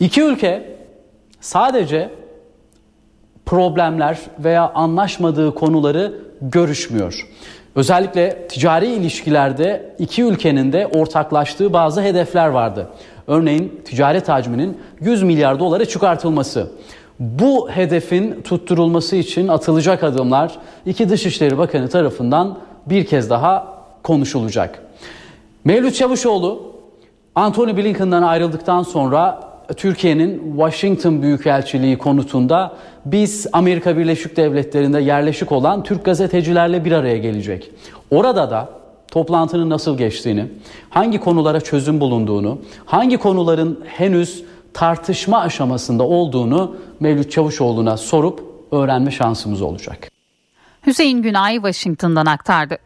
[0.00, 0.76] İki ülke
[1.40, 2.10] sadece
[3.46, 7.26] problemler veya anlaşmadığı konuları görüşmüyor.
[7.76, 12.88] Özellikle ticari ilişkilerde iki ülkenin de ortaklaştığı bazı hedefler vardı.
[13.26, 16.70] Örneğin ticaret hacminin 100 milyar dolara çıkartılması.
[17.20, 20.52] Bu hedefin tutturulması için atılacak adımlar
[20.86, 23.66] iki Dışişleri Bakanı tarafından bir kez daha
[24.02, 24.82] konuşulacak.
[25.64, 26.72] Mevlüt Çavuşoğlu
[27.34, 36.04] Antony Blinken'dan ayrıldıktan sonra Türkiye'nin Washington Büyükelçiliği konutunda biz Amerika Birleşik Devletleri'nde yerleşik olan Türk
[36.04, 37.70] gazetecilerle bir araya gelecek.
[38.10, 38.68] Orada da
[39.08, 40.46] toplantının nasıl geçtiğini,
[40.90, 44.44] hangi konulara çözüm bulunduğunu, hangi konuların henüz
[44.74, 50.10] tartışma aşamasında olduğunu Mevlüt Çavuşoğlu'na sorup öğrenme şansımız olacak.
[50.86, 52.78] Hüseyin Günay Washington'dan aktardı.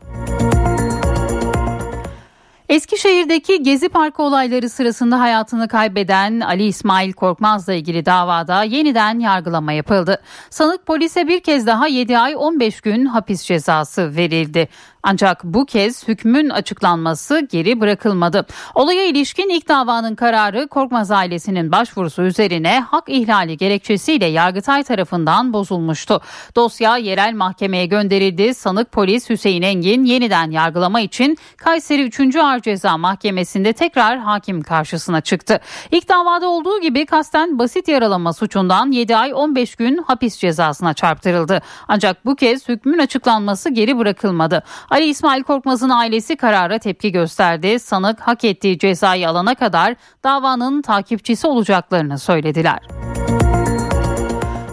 [2.69, 10.23] Eskişehir'deki Gezi Parkı olayları sırasında hayatını kaybeden Ali İsmail Korkmaz'la ilgili davada yeniden yargılama yapıldı.
[10.51, 14.69] Sanık polise bir kez daha 7 ay 15 gün hapis cezası verildi.
[15.09, 18.47] Ancak bu kez hükmün açıklanması geri bırakılmadı.
[18.75, 26.21] Olaya ilişkin ilk davanın kararı Korkmaz ailesinin başvurusu üzerine hak ihlali gerekçesiyle Yargıtay tarafından bozulmuştu.
[26.57, 28.55] Dosya yerel mahkemeye gönderildi.
[28.55, 32.37] Sanık polis Hüseyin Engin yeniden yargılama için Kayseri 3.
[32.37, 35.61] Ağır Ceza Mahkemesi'nde tekrar hakim karşısına çıktı.
[35.91, 41.63] İlk davada olduğu gibi kasten basit yaralama suçundan 7 ay 15 gün hapis cezasına çarptırıldı.
[41.89, 44.63] Ancak bu kez hükmün açıklanması geri bırakılmadı.
[44.97, 47.79] Ali İsmail Korkmaz'ın ailesi karara tepki gösterdi.
[47.79, 52.79] Sanık hak ettiği cezayı alana kadar davanın takipçisi olacaklarını söylediler.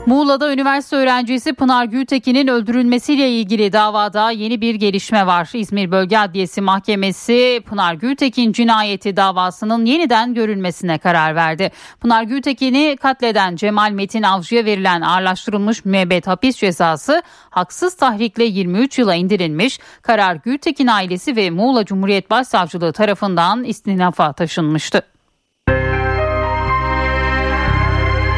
[0.05, 5.49] Muğla'da üniversite öğrencisi Pınar Gültekin'in öldürülmesiyle ilgili davada yeni bir gelişme var.
[5.53, 11.71] İzmir Bölge Adliyesi Mahkemesi Pınar Gültekin cinayeti davasının yeniden görülmesine karar verdi.
[12.01, 19.15] Pınar Gültekin'i katleden Cemal Metin Avcı'ya verilen ağırlaştırılmış müebbet hapis cezası haksız tahrikle 23 yıla
[19.15, 19.79] indirilmiş.
[20.01, 25.01] Karar Gültekin ailesi ve Muğla Cumhuriyet Başsavcılığı tarafından istinafa taşınmıştı.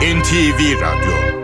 [0.01, 1.34] NTV Radyo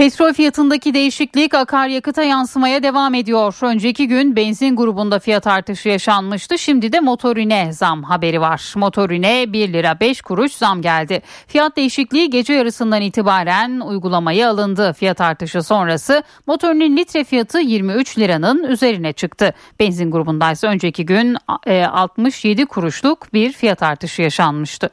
[0.00, 3.56] Petrol fiyatındaki değişiklik akaryakıta yansımaya devam ediyor.
[3.62, 6.58] Önceki gün benzin grubunda fiyat artışı yaşanmıştı.
[6.58, 8.72] Şimdi de motorine zam haberi var.
[8.76, 11.22] Motorine 1 lira 5 kuruş zam geldi.
[11.46, 14.92] Fiyat değişikliği gece yarısından itibaren uygulamaya alındı.
[14.92, 19.54] Fiyat artışı sonrası motorinin litre fiyatı 23 liranın üzerine çıktı.
[19.80, 21.36] Benzin grubunda ise önceki gün
[21.66, 24.90] e, 67 kuruşluk bir fiyat artışı yaşanmıştı.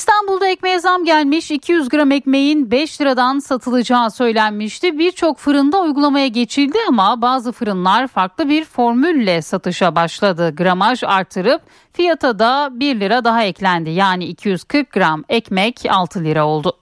[0.00, 4.98] İstanbul'da ekmeğe zam gelmiş 200 gram ekmeğin 5 liradan satılacağı söylenmişti.
[4.98, 10.56] Birçok fırında uygulamaya geçildi ama bazı fırınlar farklı bir formülle satışa başladı.
[10.56, 13.90] Gramaj artırıp fiyata da 1 lira daha eklendi.
[13.90, 16.79] Yani 240 gram ekmek 6 lira oldu.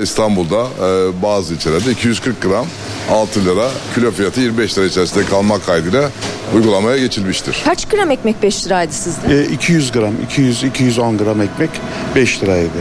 [0.00, 2.66] İstanbul'da e, bazı ilçelerde 240 gram
[3.10, 6.10] 6 lira kilo fiyatı 25 lira içerisinde kalmak kaydıyla
[6.54, 7.62] uygulamaya geçilmiştir.
[7.64, 9.40] Kaç gram ekmek 5 liraydı sizde?
[9.40, 11.70] E, 200 gram, 200-210 gram ekmek
[12.14, 12.78] 5 liraydı.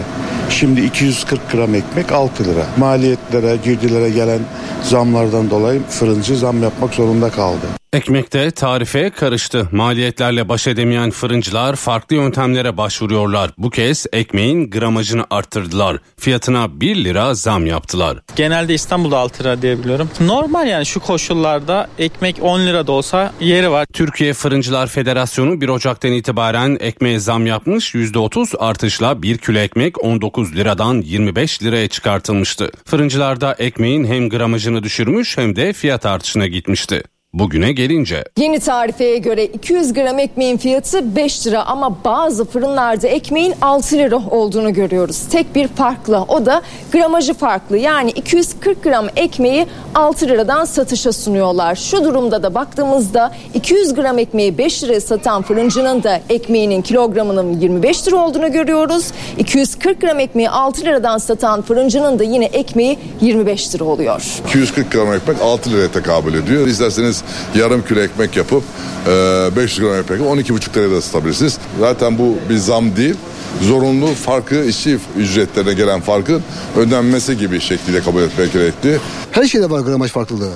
[0.50, 2.65] Şimdi 240 gram ekmek 6 lira.
[2.78, 4.39] Maliyetlere, girdilere gelen
[4.84, 7.81] zamlardan dolayı fırıncı zam yapmak zorunda kaldı.
[7.93, 9.67] Ekmekte tarife karıştı.
[9.71, 13.51] Maliyetlerle baş edemeyen fırıncılar farklı yöntemlere başvuruyorlar.
[13.58, 15.97] Bu kez ekmeğin gramajını arttırdılar.
[16.17, 18.17] Fiyatına 1 lira zam yaptılar.
[18.36, 20.10] Genelde İstanbul'da 6 lira diyebiliyorum.
[20.19, 23.86] Normal yani şu koşullarda ekmek 10 lira da olsa yeri var.
[23.93, 27.95] Türkiye Fırıncılar Federasyonu 1 Ocak'tan itibaren ekmeğe zam yapmış.
[27.95, 32.71] %30 artışla 1 kilo ekmek 19 liradan 25 liraya çıkartılmıştı.
[32.86, 37.04] Fırıncılarda ekmeğin hem gramajını düşürmüş hem de fiyat artışına gitmişti.
[37.34, 43.54] Bugüne gelince Yeni tarifeye göre 200 gram ekmeğin fiyatı 5 lira ama bazı fırınlarda ekmeğin
[43.62, 45.22] 6 lira olduğunu görüyoruz.
[45.32, 51.76] Tek bir farklı o da gramajı farklı yani 240 gram ekmeği 6 liradan satışa sunuyorlar.
[51.76, 58.08] Şu durumda da baktığımızda 200 gram ekmeği 5 liraya satan fırıncının da ekmeğinin kilogramının 25
[58.08, 59.12] lira olduğunu görüyoruz.
[59.38, 64.24] 240 gram ekmeği 6 liradan satan fırıncının da yine ekmeği 25 lira oluyor.
[64.48, 66.67] 240 gram ekmek 6 liraya tekabül ediyor.
[66.67, 67.20] İsterseniz
[67.55, 68.63] yarım kilo ekmek yapıp
[69.07, 71.57] e, 500 gram ekmek 12,5 liraya da satabilirsiniz.
[71.79, 73.15] Zaten bu bir zam değil.
[73.62, 76.43] Zorunlu farkı işçi ücretlerine gelen farkın
[76.77, 78.99] ödenmesi gibi şekliyle kabul etmek gerekli.
[79.31, 80.53] Her şeyde var gramaj farklılığı.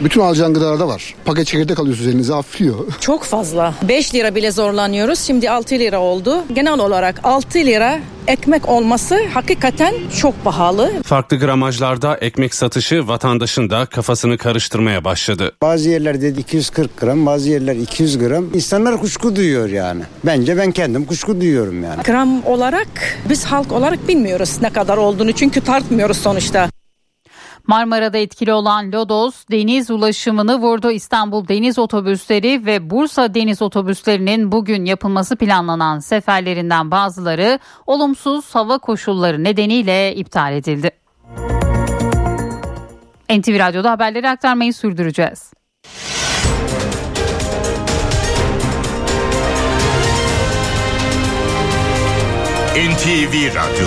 [0.00, 1.14] Bütün alacağın gıdalarda var.
[1.24, 2.74] Paket çekirdek alıyorsunuz elinize hafifliyor.
[3.00, 3.74] Çok fazla.
[3.88, 5.18] 5 lira bile zorlanıyoruz.
[5.18, 6.44] Şimdi 6 lira oldu.
[6.52, 10.92] Genel olarak 6 lira ekmek olması hakikaten çok pahalı.
[11.04, 15.52] farklı gramajlarda ekmek satışı vatandaşın da kafasını karıştırmaya başladı.
[15.62, 18.44] Bazı yerlerde 240 gram, bazı yerler 200 gram.
[18.54, 20.02] İnsanlar kuşku duyuyor yani.
[20.26, 22.02] Bence ben kendim kuşku duyuyorum yani.
[22.02, 22.88] Gram olarak
[23.28, 26.71] biz halk olarak bilmiyoruz ne kadar olduğunu çünkü tartmıyoruz sonuçta.
[27.72, 30.90] Marmara'da etkili olan Lodos deniz ulaşımını vurdu.
[30.90, 39.44] İstanbul deniz otobüsleri ve Bursa deniz otobüslerinin bugün yapılması planlanan seferlerinden bazıları olumsuz hava koşulları
[39.44, 40.90] nedeniyle iptal edildi.
[43.30, 45.52] NTV Radyo'da haberleri aktarmayı sürdüreceğiz.
[52.74, 53.86] NTV Radyo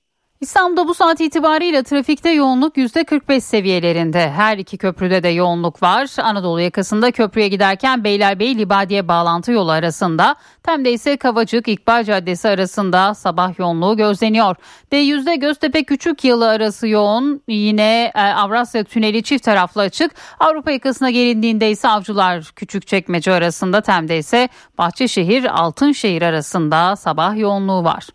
[0.41, 4.31] İstanbul'da bu saat itibariyle trafikte yoğunluk %45 seviyelerinde.
[4.31, 6.09] Her iki köprüde de yoğunluk var.
[6.21, 10.35] Anadolu yakasında köprüye giderken Beylerbeyi Libadiye bağlantı yolu arasında.
[10.63, 14.55] Tem'de ise Kavacık İkbal Caddesi arasında sabah yoğunluğu gözleniyor.
[14.91, 17.41] D100'de Göztepe Küçük Yalı arası yoğun.
[17.47, 20.11] Yine e, Avrasya Tüneli çift taraflı açık.
[20.39, 23.81] Avrupa yakasına gelindiğinde ise Avcılar Küçükçekmece arasında.
[23.81, 28.07] Tem'de ise Bahçeşehir Altınşehir arasında sabah yoğunluğu var.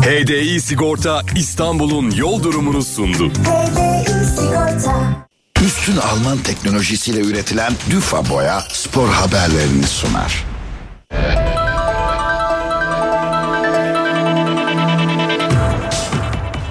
[0.00, 3.32] HDI Sigorta İstanbul'un yol durumunu sundu.
[5.64, 10.44] Üstün Alman teknolojisiyle üretilen Düfa Boya spor haberlerini sunar.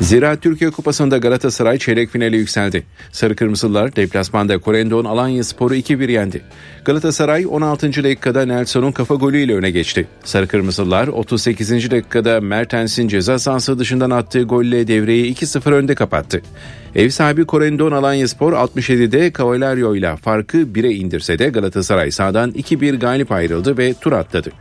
[0.02, 2.84] Zira Türkiye Kupası'nda Galatasaray çeyrek finale yükseldi.
[3.12, 6.42] Sarı Kırmızılar deplasmanda Korendon Alanya Sporu 2-1 yendi.
[6.86, 8.04] Galatasaray 16.
[8.04, 10.08] dakikada Nelson'un kafa golüyle öne geçti.
[10.24, 11.92] Sarı Kırmızılar 38.
[11.92, 16.42] dakikada Mertens'in ceza sahası dışından attığı golle devreyi 2-0 önde kapattı.
[16.96, 22.96] Ev sahibi Korendon Alanya Spor 67'de Cavalario ile farkı 1'e indirse de Galatasaray sağdan 2-1
[23.00, 24.52] galip ayrıldı ve tur atladı.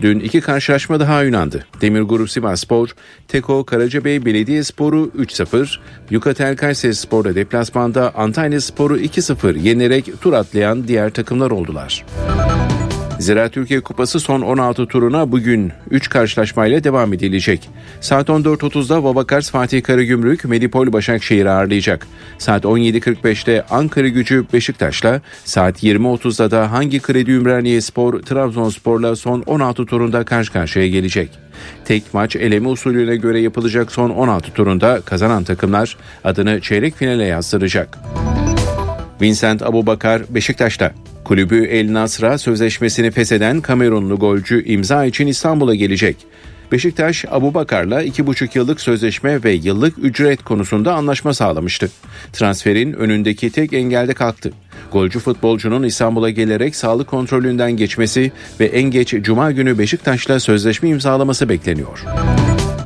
[0.00, 1.66] Dün iki karşılaşma daha oynandı.
[1.80, 2.88] Demir Grup Sivas Spor,
[3.28, 5.78] Teko Karacabey Belediyespor'u 3-0,
[6.10, 12.04] Yukatel Kayseri Spor'da deplasmanda Antalya Spor'u 2-0 yenerek tur atlayan diğer takımlar oldular.
[13.24, 17.68] Zira Türkiye Kupası son 16 turuna bugün 3 karşılaşmayla devam edilecek.
[18.00, 22.06] Saat 14.30'da Vabakars Fatih Karagümrük Medipol Başakşehir'i ağırlayacak.
[22.38, 29.86] Saat 17.45'te Ankara Gücü Beşiktaş'la, saat 20.30'da da Hangi Kredi Ümraniye Spor Trabzonspor'la son 16
[29.86, 31.30] turunda karşı karşıya gelecek.
[31.84, 37.98] Tek maç eleme usulüne göre yapılacak son 16 turunda kazanan takımlar adını çeyrek finale yazdıracak.
[39.20, 40.92] Vincent Abubakar Beşiktaş'ta.
[41.24, 46.16] Kulübü El Nasr'a sözleşmesini fesheden Kamerunlu golcü imza için İstanbul'a gelecek.
[46.72, 51.90] Beşiktaş Abu Bakar'la 2,5 yıllık sözleşme ve yıllık ücret konusunda anlaşma sağlamıştı.
[52.32, 54.52] Transferin önündeki tek engelde kalktı.
[54.92, 61.48] Golcü futbolcunun İstanbul'a gelerek sağlık kontrolünden geçmesi ve en geç Cuma günü Beşiktaş'la sözleşme imzalaması
[61.48, 62.04] bekleniyor.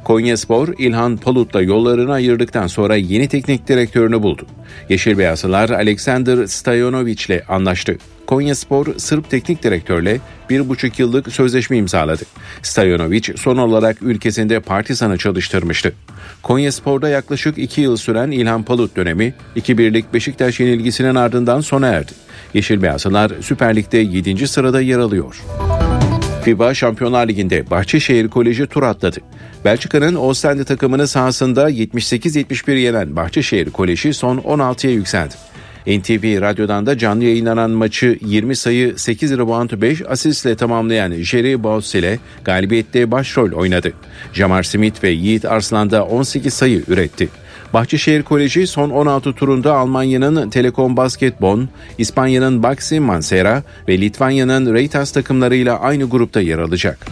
[0.09, 4.46] Konyaspor İlhan Palut'la yollarını ayırdıktan sonra yeni teknik direktörünü buldu.
[4.88, 7.98] Yeşil Beyazlılar Alexander Stajanovic ile anlaştı.
[8.26, 12.22] Konyaspor Sırp teknik direktörle bir buçuk yıllık sözleşme imzaladı.
[12.62, 15.92] Stajanovic son olarak ülkesinde Partizan'ı çalıştırmıştı.
[16.42, 22.12] Konyaspor'da yaklaşık iki yıl süren İlhan Palut dönemi 2-1'lik Beşiktaş yenilgisinin ardından sona erdi.
[22.54, 24.48] Yeşil Beyazlılar Süper Lig'de 7.
[24.48, 25.42] sırada yer alıyor.
[26.43, 29.16] FIBA Şampiyonlar Ligi'nde Bahçeşehir Koleji tur atladı.
[29.64, 35.34] Belçika'nın Ostende takımını sahasında 78-71 yenen Bahçeşehir Koleji son 16'ya yükseldi.
[35.86, 41.95] NTV Radyo'dan da canlı yayınlanan maçı 20 sayı 8 rebound 5 asistle tamamlayan Jerry Boss
[41.95, 43.93] ile galibiyette başrol oynadı.
[44.32, 47.28] Jamar Smith ve Yiğit Arslan da 18 sayı üretti.
[47.74, 55.12] Bahçeşehir Koleji son 16 turunda Almanya'nın Telekom Basket Bonn, İspanya'nın Baxi Mansera ve Litvanya'nın Reitas
[55.12, 57.06] takımlarıyla aynı grupta yer alacak.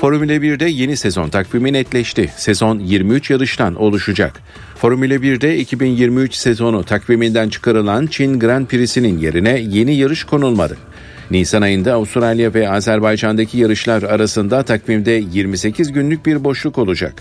[0.00, 2.32] Formula 1'de yeni sezon takvimi netleşti.
[2.36, 4.40] Sezon 23 yarıştan oluşacak.
[4.76, 10.76] Formula 1'de 2023 sezonu takviminden çıkarılan Çin Grand Prix'sinin yerine yeni yarış konulmadı.
[11.30, 17.14] Nisan ayında Avustralya ve Azerbaycan'daki yarışlar arasında takvimde 28 günlük bir boşluk olacak.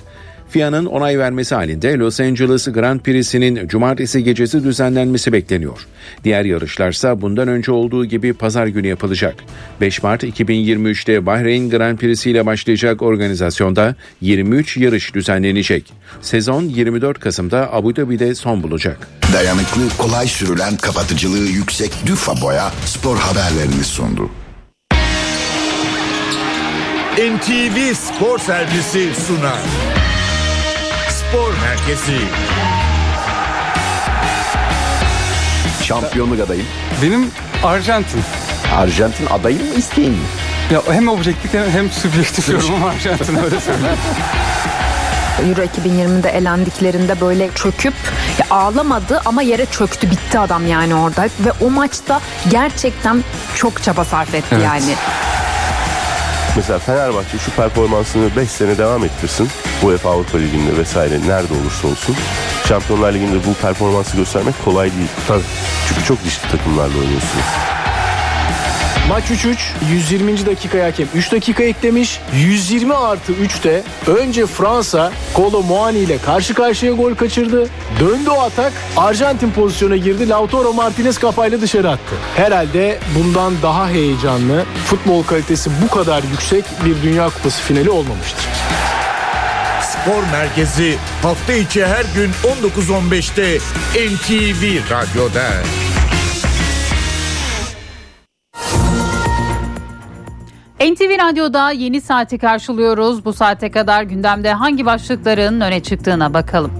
[0.49, 5.79] FIA'nın onay vermesi halinde Los Angeles Grand Prix'sinin cumartesi gecesi düzenlenmesi bekleniyor.
[6.23, 9.35] Diğer yarışlarsa bundan önce olduğu gibi pazar günü yapılacak.
[9.81, 15.93] 5 Mart 2023'te Bahreyn Grand Prix'si ile başlayacak organizasyonda 23 yarış düzenlenecek.
[16.21, 19.07] Sezon 24 Kasım'da Abu Dhabi'de son bulacak.
[19.33, 24.29] Dayanıklı, kolay sürülen, kapatıcılığı yüksek Düfa Boya spor haberlerini sundu.
[27.17, 29.59] NTV Spor Servisi sunar.
[31.30, 32.19] Spor Merkezi.
[35.84, 36.65] Şampiyonluk adayım.
[37.01, 37.32] Benim
[37.63, 38.21] Arjantin.
[38.78, 40.17] Arjantin adayım mı isteğin mi?
[40.71, 43.97] Ya hem objektif hem, hem subjektif yorumum Arjantin öyle söyleyeyim.
[45.49, 47.93] Euro 2020'de elendiklerinde böyle çöküp
[48.39, 53.23] ya ağlamadı ama yere çöktü bitti adam yani orada ve o maçta gerçekten
[53.55, 54.65] çok çaba sarf etti Evet.
[54.65, 54.95] yani.
[56.57, 59.47] Mesela Fenerbahçe şu performansını 5 sene devam ettirsin.
[59.83, 62.15] UEFA Avrupa Ligi'nde vesaire nerede olursa olsun.
[62.67, 65.09] Şampiyonlar Ligi'nde bu performansı göstermek kolay değil.
[65.27, 65.43] Tabii.
[65.87, 67.76] Çünkü çok dişli takımlarla oynuyorsunuz.
[69.09, 69.57] Maç 3-3.
[69.91, 70.45] 120.
[70.45, 72.19] dakikaya hakem 3 dakika eklemiş.
[72.35, 77.69] 120 artı 3'te önce Fransa Kolo Muani ile karşı karşıya gol kaçırdı.
[77.99, 78.73] Döndü o atak.
[78.97, 80.29] Arjantin pozisyona girdi.
[80.29, 82.15] Lautaro Martinez kafayla dışarı attı.
[82.35, 88.45] Herhalde bundan daha heyecanlı, futbol kalitesi bu kadar yüksek bir Dünya Kupası finali olmamıştır.
[89.81, 92.31] Spor Merkezi hafta içi her gün
[92.63, 93.57] 19.15'te
[94.07, 95.47] NTV Radyo'da.
[100.80, 103.25] NTV Radyo'da yeni saati karşılıyoruz.
[103.25, 106.71] Bu saate kadar gündemde hangi başlıkların öne çıktığına bakalım.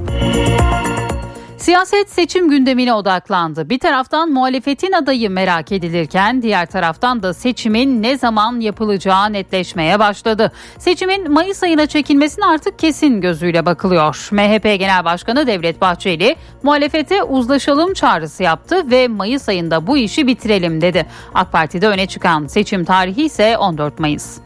[1.68, 3.70] Siyaset seçim gündemine odaklandı.
[3.70, 10.51] Bir taraftan muhalefetin adayı merak edilirken diğer taraftan da seçimin ne zaman yapılacağı netleşmeye başladı.
[10.78, 14.30] Seçimin Mayıs ayına çekilmesine artık kesin gözüyle bakılıyor.
[14.32, 20.82] MHP Genel Başkanı Devlet Bahçeli muhalefete uzlaşalım çağrısı yaptı ve Mayıs ayında bu işi bitirelim
[20.82, 21.05] dedi.
[21.34, 24.39] AK Parti'de öne çıkan seçim tarihi ise 14 Mayıs.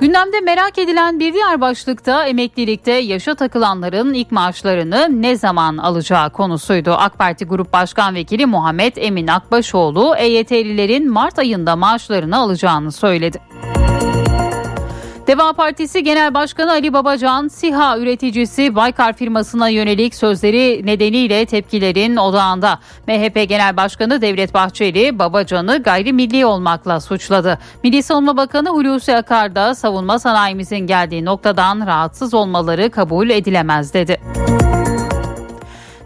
[0.00, 6.90] Gündemde merak edilen bir diğer başlıkta emeklilikte yaşa takılanların ilk maaşlarını ne zaman alacağı konusuydu.
[6.92, 13.38] AK Parti Grup Başkan Vekili Muhammed Emin Akbaşoğlu EYT'lilerin Mart ayında maaşlarını alacağını söyledi.
[15.28, 22.78] Deva Partisi Genel Başkanı Ali Babacan, SİHA üreticisi Baykar firmasına yönelik sözleri nedeniyle tepkilerin odağında.
[23.06, 27.58] MHP Genel Başkanı Devlet Bahçeli, Babacan'ı gayrimilli olmakla suçladı.
[27.84, 34.20] Milli Savunma Bakanı Hulusi Akar da savunma sanayimizin geldiği noktadan rahatsız olmaları kabul edilemez dedi.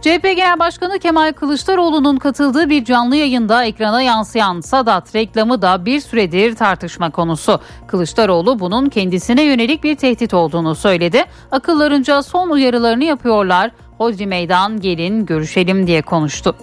[0.03, 6.01] CHP Genel Başkanı Kemal Kılıçdaroğlu'nun katıldığı bir canlı yayında ekrana yansıyan Sadat reklamı da bir
[6.01, 7.61] süredir tartışma konusu.
[7.87, 11.25] Kılıçdaroğlu bunun kendisine yönelik bir tehdit olduğunu söyledi.
[11.51, 13.71] Akıllarınca son uyarılarını yapıyorlar.
[13.99, 16.57] Hodri meydan gelin görüşelim diye konuştu.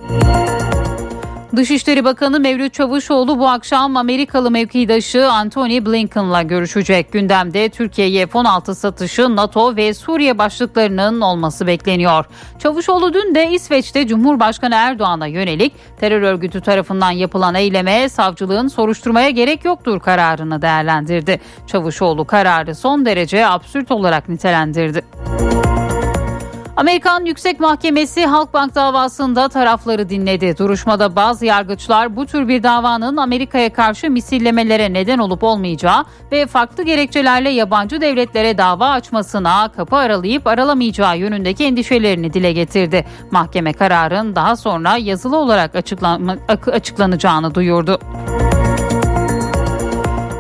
[1.56, 7.12] Dışişleri Bakanı Mevlüt Çavuşoğlu bu akşam Amerikalı mevkidaşı Antony Blinken'la görüşecek.
[7.12, 12.26] Gündemde Türkiye'ye F-16 satışı, NATO ve Suriye başlıklarının olması bekleniyor.
[12.60, 19.66] Çavuşoğlu dün de İsveç'te Cumhurbaşkanı Erdoğan'a yönelik terör örgütü tarafından yapılan eyleme savcılığın soruşturmaya gerek
[19.66, 21.40] yoktur kararını değerlendirdi.
[21.68, 25.02] Çavuşoğlu kararı son derece absürt olarak nitelendirdi.
[26.80, 30.58] Amerikan Yüksek Mahkemesi Halkbank davasında tarafları dinledi.
[30.58, 36.84] Duruşmada bazı yargıçlar bu tür bir davanın Amerika'ya karşı misillemelere neden olup olmayacağı ve farklı
[36.84, 43.06] gerekçelerle yabancı devletlere dava açmasına kapı aralayıp aralamayacağı yönündeki endişelerini dile getirdi.
[43.32, 45.76] Mahkeme kararın daha sonra yazılı olarak
[46.68, 48.00] açıklanacağını duyurdu.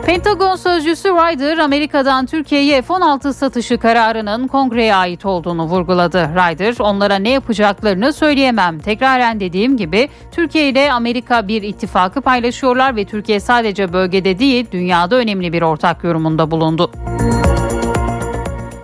[0.10, 6.30] Pentagon sözcüsü Ryder, Amerika'dan Türkiye'ye F-16 satışı kararının kongreye ait olduğunu vurguladı.
[6.36, 8.80] Ryder, onlara ne yapacaklarını söyleyemem.
[8.80, 15.16] Tekraren dediğim gibi Türkiye ile Amerika bir ittifakı paylaşıyorlar ve Türkiye sadece bölgede değil dünyada
[15.16, 16.92] önemli bir ortak yorumunda bulundu.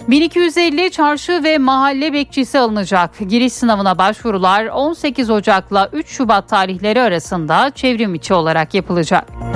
[0.08, 3.12] 1250 çarşı ve mahalle bekçisi alınacak.
[3.30, 9.55] Giriş sınavına başvurular 18 Ocak'la 3 Şubat tarihleri arasında çevrim içi olarak yapılacak.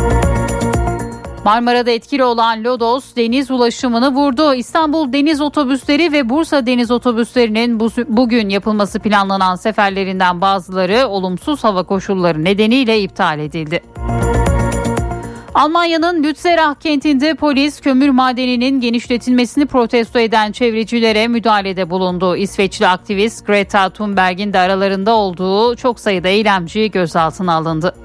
[1.46, 4.54] Marmara'da etkili olan Lodos deniz ulaşımını vurdu.
[4.54, 11.84] İstanbul deniz otobüsleri ve Bursa deniz otobüslerinin bu, bugün yapılması planlanan seferlerinden bazıları olumsuz hava
[11.84, 13.80] koşulları nedeniyle iptal edildi.
[15.54, 22.36] Almanya'nın Lützerach kentinde polis kömür madeninin genişletilmesini protesto eden çevrecilere müdahalede bulundu.
[22.36, 27.96] İsveçli aktivist Greta Thunberg'in de aralarında olduğu çok sayıda eylemci gözaltına alındı.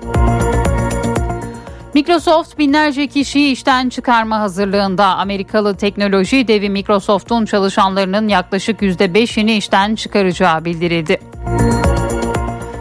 [1.94, 5.04] Microsoft binlerce kişiyi işten çıkarma hazırlığında.
[5.04, 11.20] Amerikalı teknoloji devi Microsoft'un çalışanlarının yaklaşık %5'ini işten çıkaracağı bildirildi.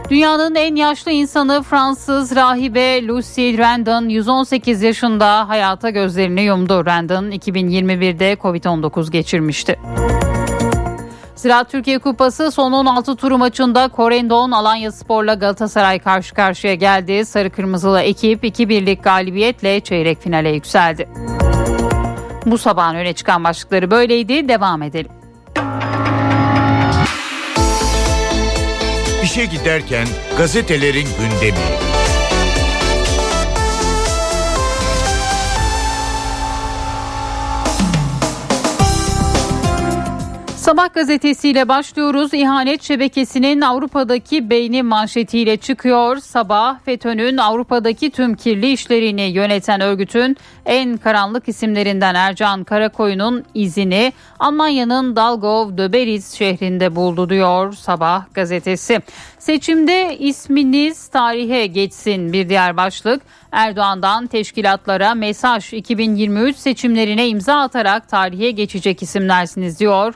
[0.09, 6.85] Dünyanın en yaşlı insanı Fransız rahibe Lucy Randon 118 yaşında hayata gözlerini yumdu.
[6.85, 9.79] Randon 2021'de Covid-19 geçirmişti.
[11.43, 17.25] Zira Türkiye Kupası son 16 turu maçında Korendon Alanya Spor'la Galatasaray karşı karşıya geldi.
[17.25, 21.09] Sarı Kırmızılı ekip 2-1'lik galibiyetle çeyrek finale yükseldi.
[22.45, 24.49] Bu sabahın öne çıkan başlıkları böyleydi.
[24.49, 25.11] Devam edelim.
[29.23, 31.92] İşe giderken gazetelerin gündemi.
[40.73, 42.33] Sabah gazetesiyle başlıyoruz.
[42.33, 46.17] İhanet şebekesinin Avrupa'daki beyni manşetiyle çıkıyor.
[46.17, 55.15] Sabah FETÖ'nün Avrupa'daki tüm kirli işlerini yöneten örgütün en karanlık isimlerinden Ercan Karakoyun'un izini Almanya'nın
[55.15, 58.99] Dalgov Döberiz şehrinde buldu diyor Sabah gazetesi.
[59.39, 63.21] Seçimde isminiz tarihe geçsin bir diğer başlık.
[63.51, 70.13] Erdoğan'dan teşkilatlara mesaj 2023 seçimlerine imza atarak tarihe geçecek isimlersiniz diyor.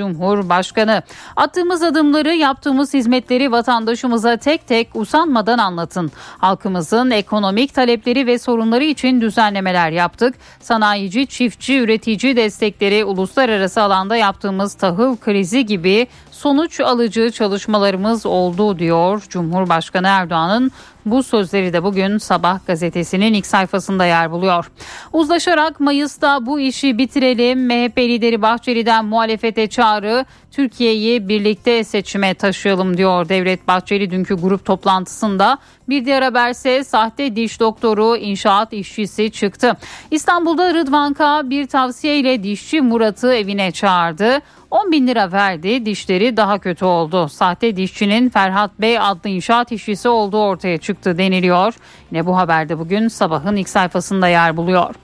[0.00, 1.02] Cumhurbaşkanı.
[1.36, 6.12] Attığımız adımları, yaptığımız hizmetleri vatandaşımıza tek tek usanmadan anlatın.
[6.38, 10.34] Halkımızın ekonomik talepleri ve sorunları için düzenlemeler yaptık.
[10.60, 19.22] Sanayici, çiftçi, üretici destekleri, uluslararası alanda yaptığımız tahıl krizi gibi sonuç alıcı çalışmalarımız oldu diyor
[19.28, 20.70] Cumhurbaşkanı Erdoğan'ın
[21.10, 24.70] bu sözleri de bugün Sabah gazetesinin ilk sayfasında yer buluyor.
[25.12, 27.66] Uzlaşarak Mayıs'ta bu işi bitirelim.
[27.66, 30.24] MHP lideri Bahçeli'den muhalefete çağrı.
[30.50, 35.58] Türkiye'yi birlikte seçime taşıyalım diyor Devlet Bahçeli dünkü grup toplantısında.
[35.88, 39.76] Bir diğer haberse sahte diş doktoru inşaat işçisi çıktı.
[40.10, 44.40] İstanbul'da Rıdvan K bir tavsiyeyle dişçi Murat'ı evine çağırdı.
[44.70, 47.28] 10 bin lira verdi dişleri daha kötü oldu.
[47.28, 51.74] Sahte dişçinin Ferhat Bey adlı inşaat işçisi olduğu ortaya çıktı deniliyor.
[52.12, 54.94] Yine bu haberde bugün sabahın ilk sayfasında yer buluyor.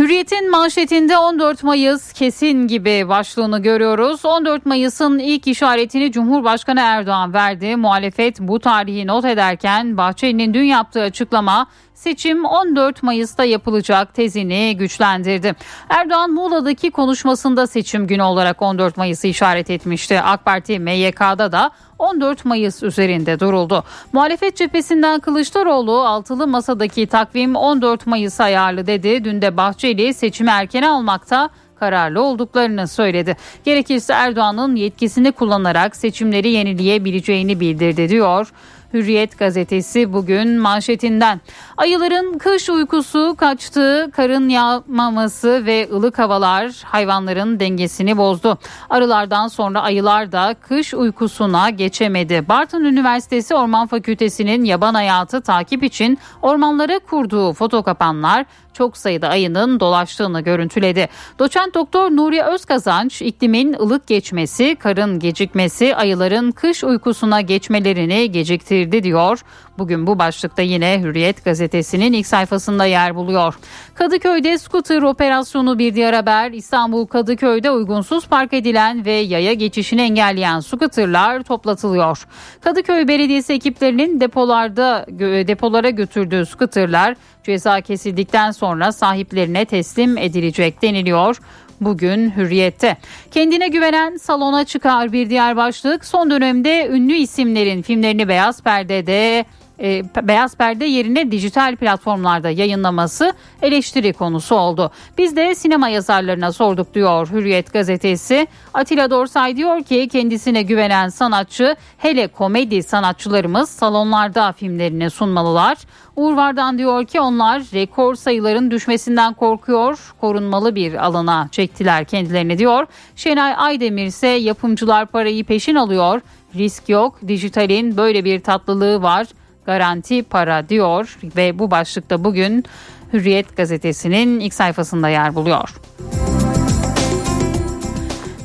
[0.00, 4.24] Hürriyet'in manşetinde 14 Mayıs kesin gibi başlığını görüyoruz.
[4.24, 7.76] 14 Mayıs'ın ilk işaretini Cumhurbaşkanı Erdoğan verdi.
[7.76, 11.66] Muhalefet bu tarihi not ederken Bahçeli'nin dün yaptığı açıklama
[12.00, 15.54] seçim 14 Mayıs'ta yapılacak tezini güçlendirdi.
[15.88, 20.20] Erdoğan Muğla'daki konuşmasında seçim günü olarak 14 Mayıs'ı işaret etmişti.
[20.20, 23.84] AK Parti MYK'da da 14 Mayıs üzerinde duruldu.
[24.12, 29.24] Muhalefet cephesinden Kılıçdaroğlu altılı masadaki takvim 14 Mayıs ayarlı dedi.
[29.24, 33.36] Dün de Bahçeli seçimi erken almakta kararlı olduklarını söyledi.
[33.64, 38.52] Gerekirse Erdoğan'ın yetkisini kullanarak seçimleri yenileyebileceğini bildirdi diyor.
[38.94, 41.40] Hürriyet gazetesi bugün manşetinden.
[41.76, 48.58] Ayıların kış uykusu kaçtığı karın yağmaması ve ılık havalar hayvanların dengesini bozdu.
[48.90, 52.48] Arılardan sonra ayılar da kış uykusuna geçemedi.
[52.48, 59.80] Bartın Üniversitesi Orman Fakültesi'nin yaban hayatı takip için ormanlara kurduğu foto kapanlar çok sayıda ayının
[59.80, 61.08] dolaştığını görüntüledi.
[61.38, 69.40] Doçent Doktor Nuri Özkazanç iklimin ılık geçmesi, karın gecikmesi ayıların kış uykusuna geçmelerini geciktirdi diyor.
[69.80, 73.58] Bugün bu başlıkta yine Hürriyet gazetesinin ilk sayfasında yer buluyor.
[73.94, 76.52] Kadıköy'de scooter operasyonu bir diğer haber.
[76.52, 82.26] İstanbul Kadıköy'de uygunsuz park edilen ve yaya geçişini engelleyen scooterlar toplatılıyor.
[82.60, 85.06] Kadıköy Belediyesi ekiplerinin depolarda
[85.48, 87.14] depolara götürdüğü scooterlar
[87.44, 91.40] ceza kesildikten sonra sahiplerine teslim edilecek deniliyor.
[91.80, 92.96] Bugün Hürriyet'te.
[93.30, 96.04] Kendine güvenen salona çıkar bir diğer başlık.
[96.04, 99.44] Son dönemde ünlü isimlerin filmlerini beyaz perdede
[99.82, 104.90] e, beyaz perde yerine dijital platformlarda yayınlaması eleştiri konusu oldu.
[105.18, 108.46] Biz de sinema yazarlarına sorduk diyor Hürriyet gazetesi.
[108.74, 115.78] Atilla Dorsay diyor ki kendisine güvenen sanatçı hele komedi sanatçılarımız salonlarda filmlerini sunmalılar.
[116.16, 120.12] Uğur Vardan diyor ki onlar rekor sayıların düşmesinden korkuyor.
[120.20, 122.86] Korunmalı bir alana çektiler kendilerini diyor.
[123.16, 126.20] Şenay Aydemir ise yapımcılar parayı peşin alıyor.
[126.54, 127.18] Risk yok.
[127.28, 129.26] Dijitalin böyle bir tatlılığı var
[129.70, 132.64] garanti para diyor ve bu başlıkta bugün
[133.12, 135.70] Hürriyet gazetesinin ilk sayfasında yer buluyor.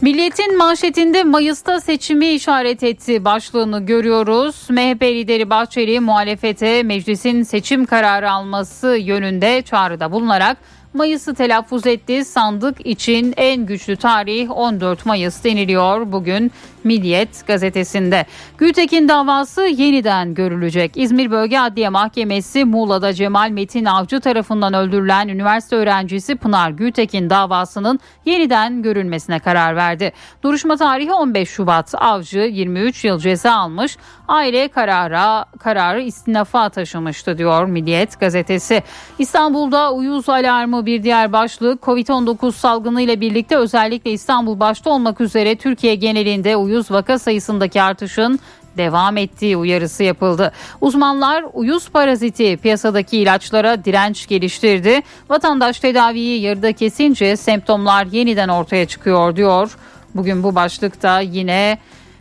[0.01, 4.67] Milliyetin manşetinde Mayıs'ta seçimi işaret etti başlığını görüyoruz.
[4.69, 10.57] MHP lideri Bahçeli muhalefete meclisin seçim kararı alması yönünde çağrıda bulunarak
[10.96, 12.26] Mayıs'ı telaffuz etti.
[12.26, 16.52] Sandık için en güçlü tarih 14 Mayıs deniliyor bugün
[16.84, 18.26] Milliyet gazetesinde.
[18.58, 20.91] Gültekin davası yeniden görülecek.
[20.98, 28.00] İzmir Bölge Adliye Mahkemesi Muğla'da Cemal Metin Avcı tarafından öldürülen üniversite öğrencisi Pınar Gültekin davasının
[28.26, 30.14] yeniden görülmesine karar verdi.
[30.43, 31.96] Duruşma tarihi 15 Şubat.
[31.96, 33.98] Avcı 23 yıl ceza almış.
[34.28, 38.84] Aile karara kararı istinafa taşımıştı diyor Milliyet gazetesi.
[39.20, 45.56] İstanbul'da uyuz alarmı bir diğer başlık Covid-19 salgını ile birlikte özellikle İstanbul başta olmak üzere
[45.56, 48.40] Türkiye genelinde uyuz vaka sayısındaki artışın
[48.78, 50.52] devam ettiği uyarısı yapıldı.
[50.82, 55.02] Uzmanlar uyuz paraziti piyasadaki ilaçlara direnç geliştirdi.
[55.30, 59.78] Vatandaş tedaviyi yarıda kesince semptomlar yeniden ortaya çıkıyor diyor.
[60.16, 61.78] Bugün bu başlıkta yine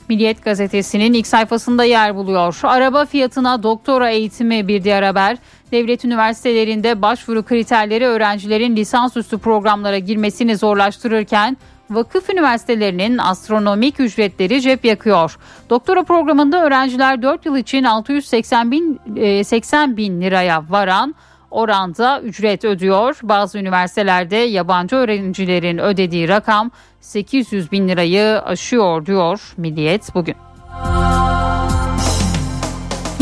[0.09, 2.61] Milliyet gazetesinin ilk sayfasında yer buluyor.
[2.62, 5.36] Araba fiyatına doktora eğitimi bir diğer haber.
[5.72, 11.57] Devlet üniversitelerinde başvuru kriterleri öğrencilerin lisansüstü programlara girmesini zorlaştırırken
[11.90, 15.38] vakıf üniversitelerinin astronomik ücretleri cep yakıyor.
[15.70, 19.00] Doktora programında öğrenciler 4 yıl için 680 bin,
[19.44, 21.14] 80 e, bin liraya varan
[21.55, 23.18] oranda ücret ödüyor.
[23.22, 30.36] Bazı üniversitelerde yabancı öğrencilerin ödediği rakam 800 bin lirayı aşıyor diyor Milliyet bugün.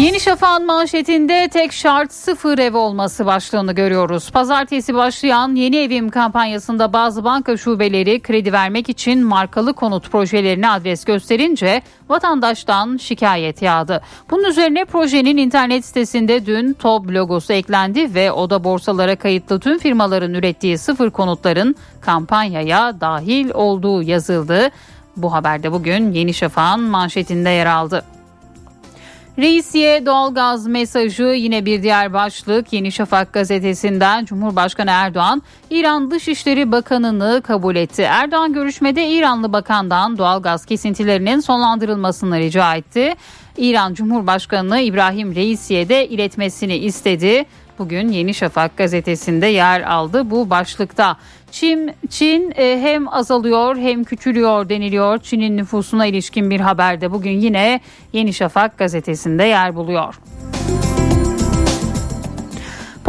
[0.02, 4.30] Yeni Şafak'ın manşetinde tek şart sıfır ev olması başlığını görüyoruz.
[4.30, 11.04] Pazartesi başlayan yeni evim kampanyasında bazı banka şubeleri kredi vermek için markalı konut projelerine adres
[11.04, 14.02] gösterince vatandaştan şikayet yağdı.
[14.30, 20.34] Bunun üzerine projenin internet sitesinde dün TOB logosu eklendi ve oda borsalara kayıtlı tüm firmaların
[20.34, 24.70] ürettiği sıfır konutların kampanyaya dahil olduğu yazıldı.
[25.16, 28.04] Bu haberde bugün Yeni Şafak'ın manşetinde yer aldı.
[29.38, 37.42] Reisiye doğalgaz mesajı yine bir diğer başlık Yeni Şafak gazetesinden Cumhurbaşkanı Erdoğan İran Dışişleri Bakanı'nı
[37.44, 38.02] kabul etti.
[38.02, 43.14] Erdoğan görüşmede İranlı bakandan doğalgaz kesintilerinin sonlandırılmasını rica etti.
[43.56, 47.44] İran Cumhurbaşkanı İbrahim Reisiye de iletmesini istedi.
[47.78, 51.16] Bugün Yeni Şafak gazetesinde yer aldı bu başlıkta.
[51.52, 55.18] Çin, Çin e, hem azalıyor hem küçülüyor deniliyor.
[55.18, 57.80] Çin'in nüfusuna ilişkin bir haberde bugün yine
[58.12, 60.14] Yeni Şafak gazetesinde yer buluyor.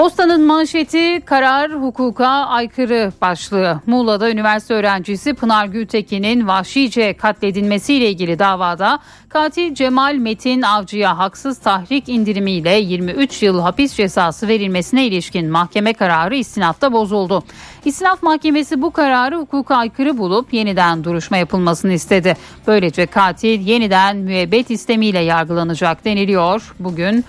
[0.03, 3.81] Postanın manşeti karar hukuka aykırı başlığı.
[3.85, 8.99] Muğla'da üniversite öğrencisi Pınar Gültekin'in vahşice katledilmesiyle ilgili davada
[9.29, 16.35] katil Cemal Metin Avcı'ya haksız tahrik indirimiyle 23 yıl hapis cezası verilmesine ilişkin mahkeme kararı
[16.35, 17.43] istinafta bozuldu.
[17.85, 22.37] İstinaf mahkemesi bu kararı hukuka aykırı bulup yeniden duruşma yapılmasını istedi.
[22.67, 27.25] Böylece katil yeniden müebbet istemiyle yargılanacak deniliyor bugün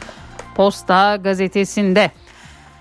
[0.54, 2.10] Posta gazetesinde.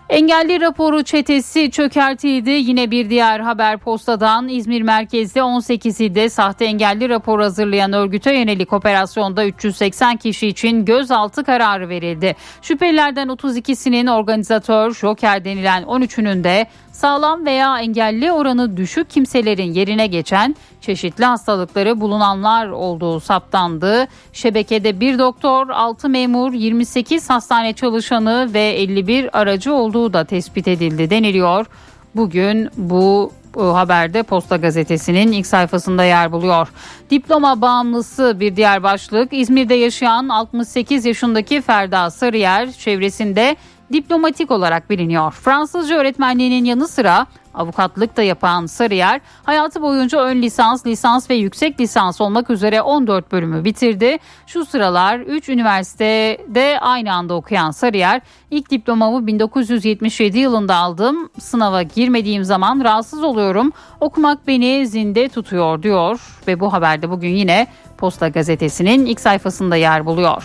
[0.10, 2.50] Engelli raporu çetesi çökertildi.
[2.50, 8.74] Yine bir diğer haber postadan İzmir merkezde 18 ilde sahte engelli rapor hazırlayan örgüte yönelik
[8.74, 12.36] operasyonda 380 kişi için gözaltı kararı verildi.
[12.62, 20.56] Şüphelilerden 32'sinin organizatör Joker denilen 13'ünün de sağlam veya engelli oranı düşük kimselerin yerine geçen
[20.82, 24.08] çeşitli hastalıkları bulunanlar olduğu saptandı.
[24.34, 31.10] Şebekede bir doktor, 6 memur, 28 hastane çalışanı ve 51 aracı olduğu da tespit edildi
[31.10, 31.66] deniliyor.
[32.16, 36.68] Bugün bu bu haberde Posta Gazetesi'nin ilk sayfasında yer buluyor.
[37.10, 39.34] Diploma bağımlısı bir diğer başlık.
[39.34, 43.56] İzmir'de yaşayan 68 yaşındaki Ferda Sarıyer çevresinde
[43.94, 45.32] diplomatik olarak biliniyor.
[45.32, 51.80] Fransızca öğretmenliğinin yanı sıra avukatlık da yapan Sarıyer hayatı boyunca ön lisans, lisans ve yüksek
[51.80, 54.18] lisans olmak üzere 14 bölümü bitirdi.
[54.48, 58.22] Şu sıralar 3 üniversitede aynı anda okuyan Sarıyer
[58.52, 61.30] ilk diplomamı 1977 yılında aldım.
[61.40, 63.72] Sınava girmediğim zaman rahatsız oluyorum.
[64.00, 67.68] Okumak beni zinde tutuyor diyor ve bu haberde bugün yine
[67.98, 70.44] Posta Gazetesi'nin ilk sayfasında yer buluyor.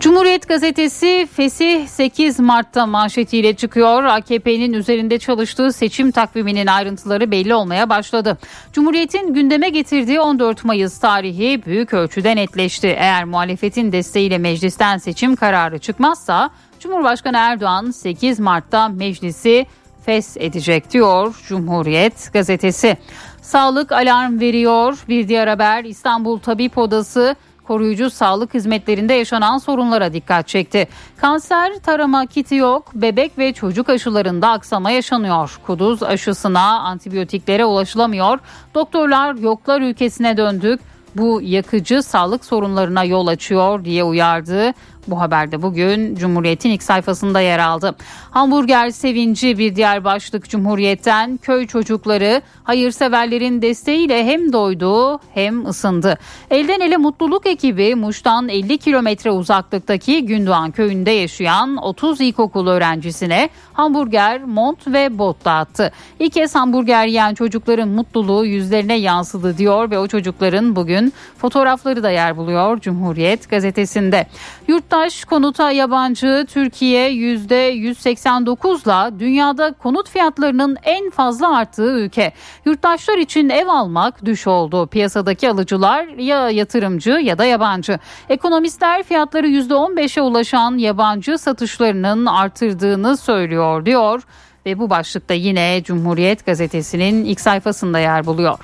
[0.00, 4.04] Cumhuriyet gazetesi Fesih 8 Mart'ta manşetiyle çıkıyor.
[4.04, 8.38] AKP'nin üzerinde çalıştığı seçim takviminin ayrıntıları belli olmaya başladı.
[8.72, 12.86] Cumhuriyet'in gündeme getirdiği 14 Mayıs tarihi büyük ölçüde netleşti.
[12.86, 19.66] Eğer muhalefetin desteğiyle meclisten seçim kararı çıkmazsa Cumhurbaşkanı Erdoğan 8 Mart'ta meclisi
[20.06, 22.96] fes edecek diyor Cumhuriyet gazetesi.
[23.42, 24.98] Sağlık alarm veriyor.
[25.08, 27.36] Bir diğer haber İstanbul Tabip Odası
[27.66, 30.88] koruyucu sağlık hizmetlerinde yaşanan sorunlara dikkat çekti.
[31.16, 35.58] Kanser tarama kiti yok, bebek ve çocuk aşılarında aksama yaşanıyor.
[35.66, 38.38] Kuduz aşısına, antibiyotiklere ulaşılamıyor.
[38.74, 40.80] Doktorlar yoklar ülkesine döndük.
[41.14, 44.72] Bu yakıcı sağlık sorunlarına yol açıyor diye uyardı.
[45.08, 47.96] Bu haberde bugün Cumhuriyet'in ilk sayfasında yer aldı.
[48.30, 56.18] Hamburger sevinci bir diğer başlık Cumhuriyet'ten köy çocukları hayırseverlerin desteğiyle hem doydu hem ısındı.
[56.50, 64.44] Elden ele mutluluk ekibi Muş'tan 50 kilometre uzaklıktaki Gündoğan köyünde yaşayan 30 ilkokul öğrencisine hamburger,
[64.44, 65.92] mont ve bot dağıttı.
[66.18, 72.10] İlk kez hamburger yiyen çocukların mutluluğu yüzlerine yansıdı diyor ve o çocukların bugün fotoğrafları da
[72.10, 74.26] yer buluyor Cumhuriyet gazetesinde.
[74.68, 82.32] Yurtta Yurttaş konuta yabancı Türkiye %189'la dünyada konut fiyatlarının en fazla arttığı ülke.
[82.64, 84.86] Yurttaşlar için ev almak düş oldu.
[84.86, 87.98] Piyasadaki alıcılar ya yatırımcı ya da yabancı.
[88.28, 94.22] Ekonomistler fiyatları %15'e ulaşan yabancı satışlarının artırdığını söylüyor diyor
[94.66, 98.58] ve bu başlıkta yine Cumhuriyet gazetesinin ilk sayfasında yer buluyor.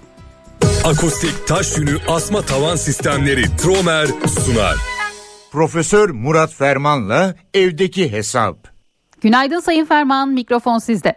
[0.85, 5.02] Akustik taş yünü asma tavan sistemleri Tromer sunar.
[5.53, 8.57] Profesör Murat Ferman'la evdeki hesap.
[9.23, 11.15] Günaydın Sayın Ferman, mikrofon sizde.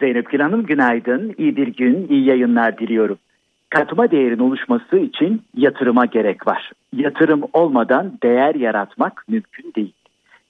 [0.00, 3.18] Zeynep Gül Hanım günaydın, iyi bir gün, iyi yayınlar diliyorum.
[3.70, 6.72] Katma değerin oluşması için yatırıma gerek var.
[6.96, 9.92] Yatırım olmadan değer yaratmak mümkün değil.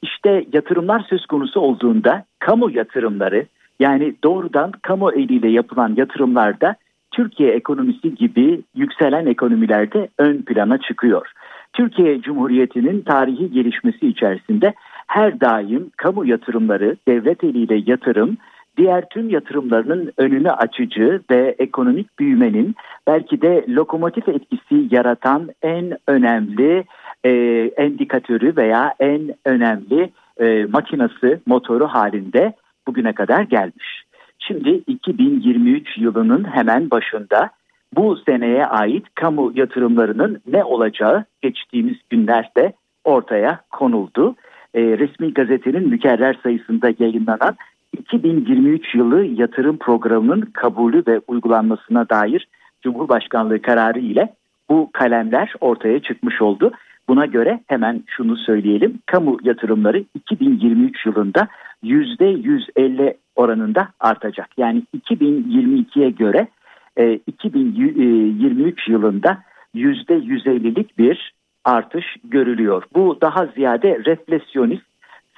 [0.02, 3.46] İşte yatırımlar söz konusu olduğunda kamu yatırımları
[3.80, 6.76] yani doğrudan kamu eliyle yapılan yatırımlarda
[7.10, 11.26] Türkiye ekonomisi gibi yükselen ekonomilerde ön plana çıkıyor.
[11.73, 14.75] Türkiye Cumhuriyeti'nin tarihi gelişmesi içerisinde
[15.07, 18.37] her daim kamu yatırımları, devlet eliyle yatırım,
[18.77, 22.75] diğer tüm yatırımlarının önünü açıcı ve ekonomik büyümenin
[23.07, 26.85] belki de lokomotif etkisi yaratan en önemli
[27.25, 27.31] e,
[27.77, 30.11] endikatörü veya en önemli
[30.41, 32.53] e, makinası, motoru halinde
[32.87, 34.03] bugüne kadar gelmiş.
[34.39, 37.51] Şimdi 2023 yılının hemen başında
[37.97, 42.72] bu seneye ait kamu yatırımlarının ne olacağı geçtiğimiz günlerde
[43.05, 44.34] ortaya konuldu.
[44.74, 47.57] E, resmi gazetenin mükerrer sayısında yayınlanan
[47.99, 52.49] 2023 yılı yatırım programının kabulü ve uygulanmasına dair
[52.82, 54.34] Cumhurbaşkanlığı kararı ile
[54.70, 56.72] bu kalemler ortaya çıkmış oldu.
[57.09, 58.99] Buna göre hemen şunu söyleyelim.
[59.07, 61.49] Kamu yatırımları 2023 yılında
[61.84, 64.49] %150 oranında artacak.
[64.57, 66.49] Yani 2022'ye göre
[66.97, 69.38] 2023 e, yılında
[69.74, 71.32] %150'lik bir
[71.64, 72.82] artış görülüyor.
[72.95, 74.82] Bu daha ziyade refleksiyonist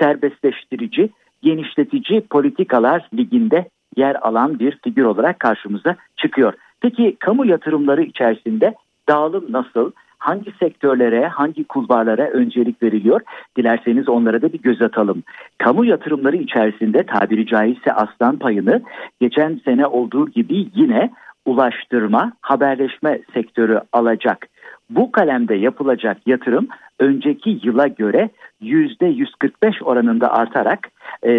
[0.00, 1.09] serbestleştirici,
[1.42, 6.52] genişletici politikalar liginde yer alan bir figür olarak karşımıza çıkıyor.
[6.80, 8.74] Peki kamu yatırımları içerisinde
[9.09, 9.90] dağılım nasıl?
[10.18, 13.20] Hangi sektörlere, hangi kulvarlara öncelik veriliyor?
[13.57, 15.22] Dilerseniz onlara da bir göz atalım.
[15.59, 18.82] Kamu yatırımları içerisinde tabiri caizse aslan payını
[19.20, 21.11] geçen sene olduğu gibi yine
[21.45, 24.49] ulaştırma, haberleşme sektörü alacak.
[24.90, 26.68] Bu kalemde yapılacak yatırım
[26.99, 28.30] önceki yıla göre
[28.62, 30.88] %145 oranında artarak
[31.26, 31.30] e,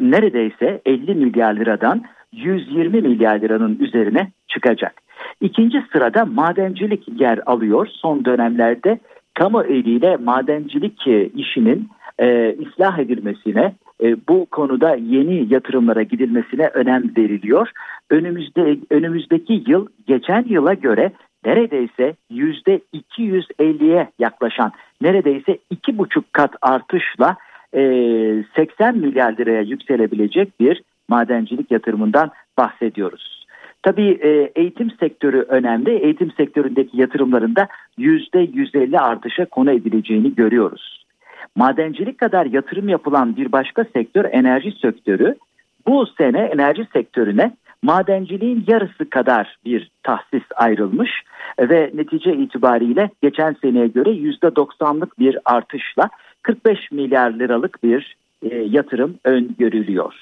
[0.00, 2.02] neredeyse 50 milyar liradan
[2.32, 5.02] 120 milyar liranın üzerine çıkacak.
[5.40, 7.86] İkinci sırada madencilik yer alıyor.
[7.92, 8.98] Son dönemlerde
[9.34, 13.72] kamu eliyle madencilik e, işinin e, ıslah edilmesine,
[14.28, 17.70] bu konuda yeni yatırımlara gidilmesine önem veriliyor.
[18.10, 21.12] Önümüzde önümüzdeki yıl geçen yıla göre
[21.44, 27.36] neredeyse yüzde 250'ye yaklaşan neredeyse iki buçuk kat artışla
[27.74, 27.80] e,
[28.56, 33.46] 80 milyar liraya yükselebilecek bir madencilik yatırımından bahsediyoruz.
[33.82, 35.90] Tabii e, eğitim sektörü önemli.
[35.90, 40.99] Eğitim sektöründeki yatırımlarında yüzde 150 artışa konu edileceğini görüyoruz.
[41.56, 45.36] Madencilik kadar yatırım yapılan bir başka sektör enerji sektörü.
[45.86, 51.10] Bu sene enerji sektörüne madenciliğin yarısı kadar bir tahsis ayrılmış
[51.60, 56.08] ve netice itibariyle geçen seneye göre %90'lık bir artışla
[56.42, 60.14] 45 milyar liralık bir e, yatırım öngörülüyor.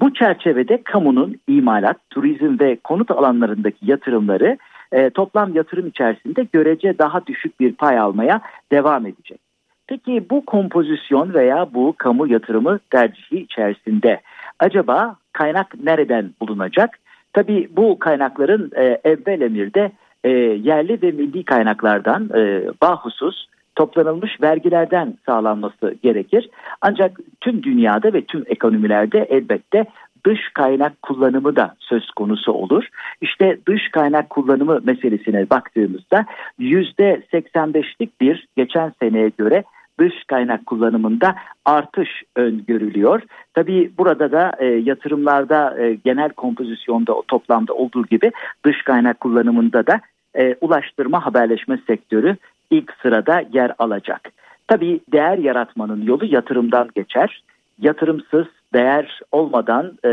[0.00, 4.58] Bu çerçevede kamunun imalat, turizm ve konut alanlarındaki yatırımları
[4.92, 8.40] e, toplam yatırım içerisinde görece daha düşük bir pay almaya
[8.72, 9.43] devam edecek.
[9.86, 14.20] Peki bu kompozisyon veya bu kamu yatırımı tercihi içerisinde
[14.58, 16.98] acaba kaynak nereden bulunacak?
[17.32, 19.92] Tabii bu kaynakların e, evvel emirde
[20.24, 26.50] e, yerli ve milli kaynaklardan e, bahusuz toplanılmış vergilerden sağlanması gerekir.
[26.80, 29.84] Ancak tüm dünyada ve tüm ekonomilerde elbette
[30.26, 32.88] dış kaynak kullanımı da söz konusu olur.
[33.20, 36.26] İşte dış kaynak kullanımı meselesine baktığımızda
[36.60, 39.64] %85'lik bir geçen seneye göre
[39.98, 43.22] dış kaynak kullanımında artış öngörülüyor.
[43.54, 48.32] Tabii burada da e, yatırımlarda e, genel kompozisyonda o toplamda olduğu gibi
[48.64, 50.00] dış kaynak kullanımında da
[50.34, 52.36] e, ulaştırma haberleşme sektörü
[52.70, 54.20] ilk sırada yer alacak.
[54.68, 57.42] Tabii değer yaratmanın yolu yatırımdan geçer.
[57.78, 60.10] Yatırımsız değer olmadan e,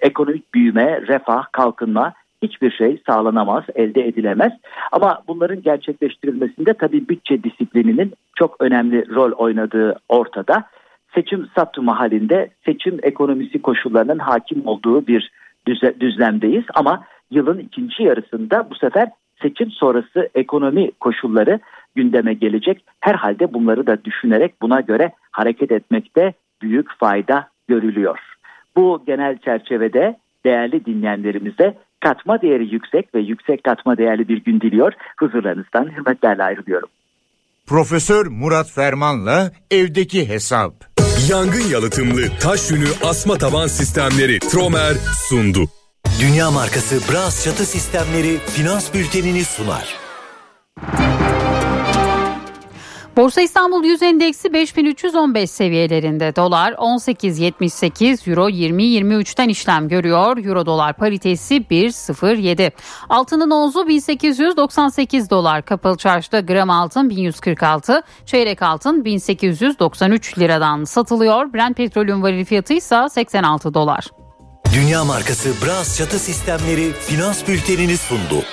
[0.00, 2.12] ekonomik büyüme, refah, kalkınma
[2.42, 4.52] hiçbir şey sağlanamaz, elde edilemez.
[4.92, 10.64] Ama bunların gerçekleştirilmesinde tabii bütçe disiplininin çok önemli rol oynadığı ortada.
[11.14, 15.30] Seçim satımı halinde seçim ekonomisi koşullarının hakim olduğu bir
[16.00, 19.08] düzlemdeyiz ama yılın ikinci yarısında bu sefer
[19.42, 21.60] seçim sonrası ekonomi koşulları
[21.94, 22.84] gündeme gelecek.
[23.00, 26.32] Herhalde bunları da düşünerek buna göre hareket etmekte
[26.62, 28.18] büyük fayda görülüyor.
[28.76, 34.92] Bu genel çerçevede değerli dinleyenlerimize katma değeri yüksek ve yüksek katma değerli bir gün diliyor.
[35.20, 36.88] Huzurlarınızdan hürmetlerle ayrılıyorum.
[37.66, 40.72] Profesör Murat Ferman'la evdeki hesap.
[41.30, 44.94] Yangın yalıtımlı taş yünü asma taban sistemleri Tromer
[45.28, 45.64] sundu.
[46.20, 49.94] Dünya markası Bras çatı sistemleri finans bültenini sunar.
[53.16, 56.36] Borsa İstanbul Yüz Endeksi 5315 seviyelerinde.
[56.36, 60.36] Dolar 18.78, Euro 20.23'ten işlem görüyor.
[60.44, 62.70] Euro dolar paritesi 1.07.
[63.08, 65.62] Altının ozu 1898 dolar.
[65.62, 71.52] Kapalı çarşıda gram altın 1146, çeyrek altın 1893 liradan satılıyor.
[71.52, 74.10] Brent petrolün varil fiyatı ise 86 dolar.
[74.74, 78.44] Dünya markası Bras çatı sistemleri finans bültenini sundu.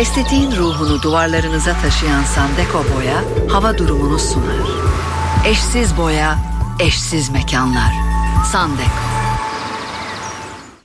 [0.00, 4.68] Estetiğin ruhunu duvarlarınıza taşıyan Sandeko Boya hava durumunu sunar.
[5.46, 6.38] Eşsiz boya,
[6.78, 7.92] eşsiz mekanlar.
[8.52, 9.09] Sandeko.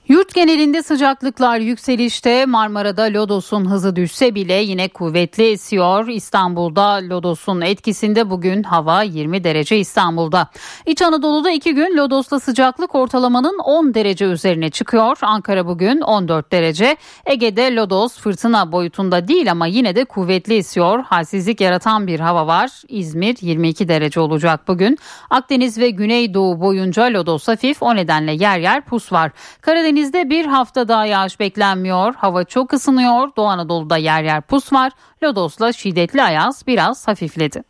[0.08, 2.45] Yurt genelinde sıcaklıklar yükselişte.
[2.45, 6.08] Marmara'da lodosun hızı düşse bile yine kuvvetli esiyor.
[6.08, 10.49] İstanbul'da lodosun etkisinde bugün hava 20 derece İstanbul'da.
[10.86, 15.18] İç Anadolu'da iki gün lodosla sıcaklık ortalamanın 10 derece üzerine çıkıyor.
[15.22, 16.97] Ankara bugün 14 derece.
[17.26, 21.03] Ege'de lodos fırtına boyutunda değil ama yine de kuvvetli esiyor.
[21.03, 22.72] Halsizlik yaratan bir hava var.
[22.88, 24.97] İzmir 22 derece olacak bugün.
[25.30, 29.32] Akdeniz ve Güneydoğu boyunca lodos hafif o nedenle yer yer pus var.
[29.62, 32.15] Karadeniz Karadeniz'de bir hafta daha yağış beklenmiyor.
[32.15, 33.29] Hava çok ısınıyor.
[33.37, 34.91] Doğu Anadolu'da yer yer pus var.
[35.23, 37.63] Lodos'la şiddetli ayaz biraz hafifledi.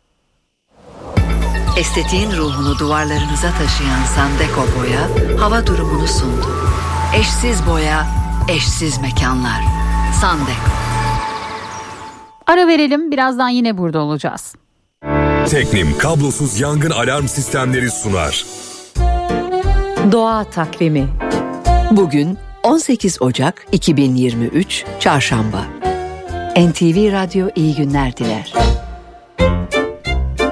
[1.78, 6.46] Estetiğin ruhunu duvarlarınıza taşıyan Sandeko Boya hava durumunu sundu.
[7.16, 8.06] Eşsiz boya,
[8.48, 9.60] eşsiz mekanlar.
[10.20, 10.70] Sandeko.
[12.46, 14.54] Ara verelim birazdan yine burada olacağız.
[15.50, 18.46] Teknim kablosuz yangın alarm sistemleri sunar.
[20.12, 21.08] Doğa takvimi.
[21.90, 25.64] Bugün 18 Ocak 2023 Çarşamba.
[26.56, 28.54] NTV Radyo iyi günler diler.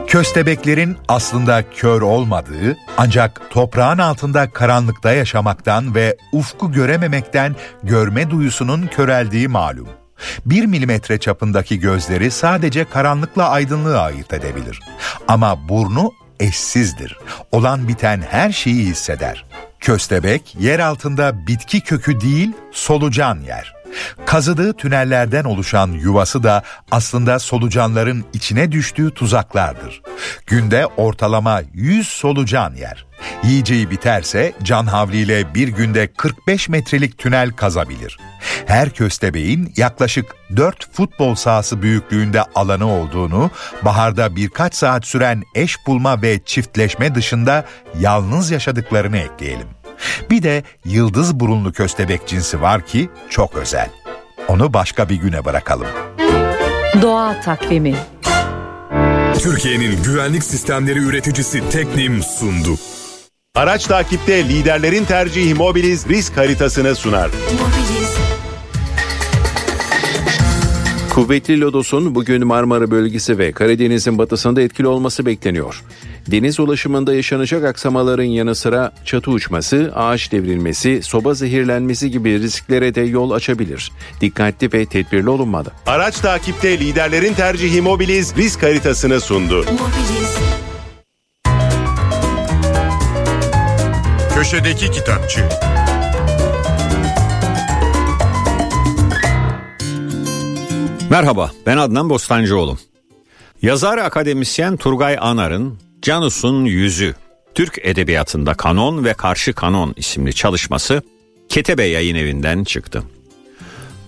[0.06, 9.48] Köstebeklerin aslında kör olmadığı ancak toprağın altında karanlıkta yaşamaktan ve ufku görememekten görme duyusunun köreldiği
[9.48, 9.88] malum.
[10.46, 14.80] 1 milimetre çapındaki gözleri sadece karanlıkla aydınlığı ayırt edebilir.
[15.28, 17.18] Ama burnu eşsizdir.
[17.52, 19.44] Olan biten her şeyi hisseder.
[19.84, 23.74] Köstebek yer altında bitki kökü değil solucan yer.
[24.26, 30.02] Kazıdığı tünellerden oluşan yuvası da aslında solucanların içine düştüğü tuzaklardır.
[30.46, 33.06] Günde ortalama 100 solucan yer.
[33.44, 38.18] Yiyeceği biterse can havliyle bir günde 45 metrelik tünel kazabilir.
[38.66, 40.26] Her köstebeğin yaklaşık
[40.56, 43.50] 4 futbol sahası büyüklüğünde alanı olduğunu,
[43.82, 47.64] baharda birkaç saat süren eş bulma ve çiftleşme dışında
[48.00, 49.83] yalnız yaşadıklarını ekleyelim.
[50.30, 53.90] Bir de yıldız burunlu köstebek cinsi var ki çok özel.
[54.48, 55.86] Onu başka bir güne bırakalım.
[57.02, 57.94] Doğa takvimi.
[59.38, 62.78] Türkiye'nin güvenlik sistemleri üreticisi Teknim sundu.
[63.54, 67.30] Araç takipte liderlerin tercihi Mobiliz risk haritasını sunar.
[71.14, 75.82] Kuvvetli lodosun bugün Marmara bölgesi ve Karadeniz'in batısında etkili olması bekleniyor.
[76.30, 83.00] Deniz ulaşımında yaşanacak aksamaların yanı sıra çatı uçması, ağaç devrilmesi, soba zehirlenmesi gibi risklere de
[83.00, 83.92] yol açabilir.
[84.20, 85.68] Dikkatli ve tedbirli olunmalı.
[85.86, 89.64] Araç takipte liderlerin tercihi Mobiliz risk haritasını sundu.
[94.34, 95.40] Köşedeki kitapçı.
[101.14, 102.78] Merhaba, ben Adnan Bostancıoğlu.
[103.62, 107.14] Yazar akademisyen Turgay Anar'ın Canus'un Yüzü,
[107.54, 111.02] Türk Edebiyatı'nda Kanon ve Karşı Kanon isimli çalışması
[111.48, 113.02] Ketebe Yayın Evi'nden çıktı.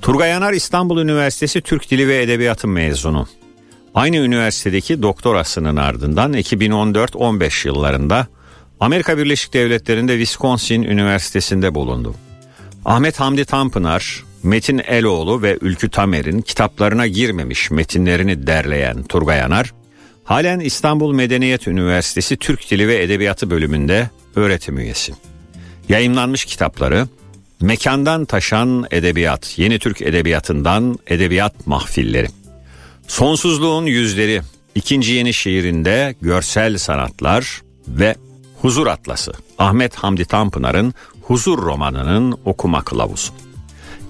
[0.02, 3.28] Turgay Anar İstanbul Üniversitesi Türk Dili ve Edebiyatı mezunu.
[3.94, 8.26] Aynı üniversitedeki doktorasının ardından 2014-15 yıllarında
[8.80, 12.14] Amerika Birleşik Devletleri'nde Wisconsin Üniversitesi'nde bulundu.
[12.84, 19.72] Ahmet Hamdi Tanpınar, Metin Eloğlu ve Ülkü Tamer'in kitaplarına girmemiş metinlerini derleyen Turgay Anar,
[20.24, 25.14] halen İstanbul Medeniyet Üniversitesi Türk Dili ve Edebiyatı bölümünde öğretim üyesi.
[25.88, 27.09] Yayınlanmış kitapları
[27.61, 32.28] Mekandan Taşan Edebiyat, Yeni Türk Edebiyatı'ndan Edebiyat Mahfilleri.
[33.09, 34.42] Sonsuzluğun Yüzleri,
[34.74, 38.14] ikinci yeni şiirinde görsel sanatlar ve
[38.61, 43.32] Huzur Atlası, Ahmet Hamdi Tanpınar'ın Huzur romanının okuma kılavuzu.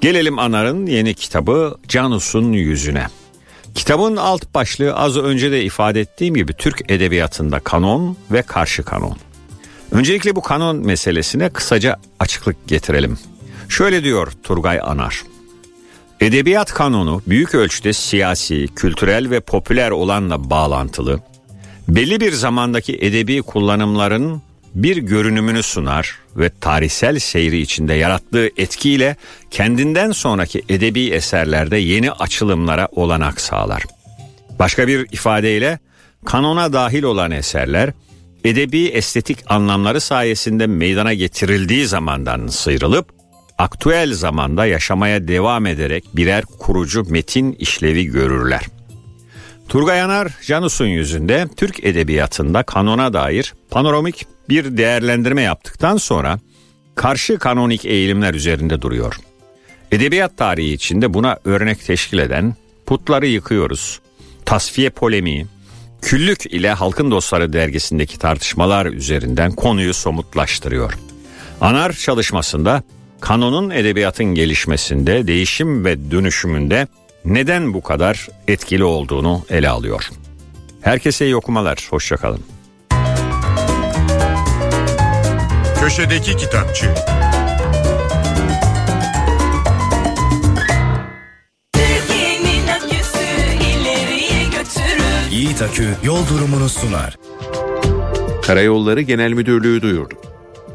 [0.01, 3.07] Gelelim Anar'ın yeni kitabı Canus'un Yüzüne.
[3.74, 9.16] Kitabın alt başlığı az önce de ifade ettiğim gibi Türk Edebiyatı'nda kanon ve karşı kanon.
[9.92, 13.18] Öncelikle bu kanon meselesine kısaca açıklık getirelim.
[13.68, 15.22] Şöyle diyor Turgay Anar.
[16.20, 21.20] Edebiyat kanonu büyük ölçüde siyasi, kültürel ve popüler olanla bağlantılı,
[21.88, 24.42] belli bir zamandaki edebi kullanımların
[24.77, 29.16] bir görünümünü sunar ve tarihsel seyri içinde yarattığı etkiyle
[29.51, 33.83] kendinden sonraki edebi eserlerde yeni açılımlara olanak sağlar.
[34.59, 35.79] Başka bir ifadeyle
[36.24, 37.93] kanona dahil olan eserler
[38.45, 43.12] edebi estetik anlamları sayesinde meydana getirildiği zamandan sıyrılıp
[43.59, 48.62] aktüel zamanda yaşamaya devam ederek birer kurucu metin işlevi görürler.
[49.68, 56.38] Turgay Anar, Janus'un yüzünde Türk edebiyatında kanona dair panoramik bir değerlendirme yaptıktan sonra
[56.94, 59.14] karşı kanonik eğilimler üzerinde duruyor.
[59.92, 62.55] Edebiyat tarihi içinde buna örnek teşkil eden
[62.86, 64.01] Putları Yıkıyoruz,
[64.44, 65.47] Tasfiye Polemiği,
[66.03, 70.92] Küllük ile Halkın Dostları dergisindeki tartışmalar üzerinden konuyu somutlaştırıyor.
[71.61, 72.82] Anar çalışmasında
[73.20, 76.86] kanonun edebiyatın gelişmesinde, değişim ve dönüşümünde
[77.24, 80.11] neden bu kadar etkili olduğunu ele alıyor.
[80.80, 82.55] Herkese iyi okumalar, hoşçakalın.
[85.87, 86.87] Köşedeki kitapçı.
[95.30, 97.16] Yiğit Akü yol durumunu sunar.
[98.43, 100.14] Karayolları Genel Müdürlüğü duyurdu.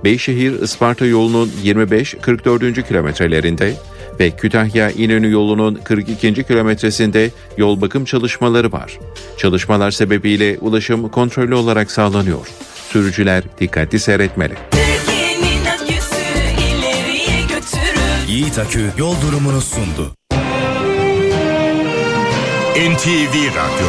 [0.03, 2.87] Beyşehir Isparta yolunun 25-44.
[2.87, 3.73] kilometrelerinde
[4.19, 6.43] ve Kütahya İnönü yolunun 42.
[6.43, 8.99] kilometresinde yol bakım çalışmaları var.
[9.37, 12.47] Çalışmalar sebebiyle ulaşım kontrollü olarak sağlanıyor.
[12.89, 14.80] Sürücüler dikkatli seyretmeli.
[18.41, 20.15] Yiğit Akü yol durumunu sundu.
[22.75, 23.87] NTV Radyo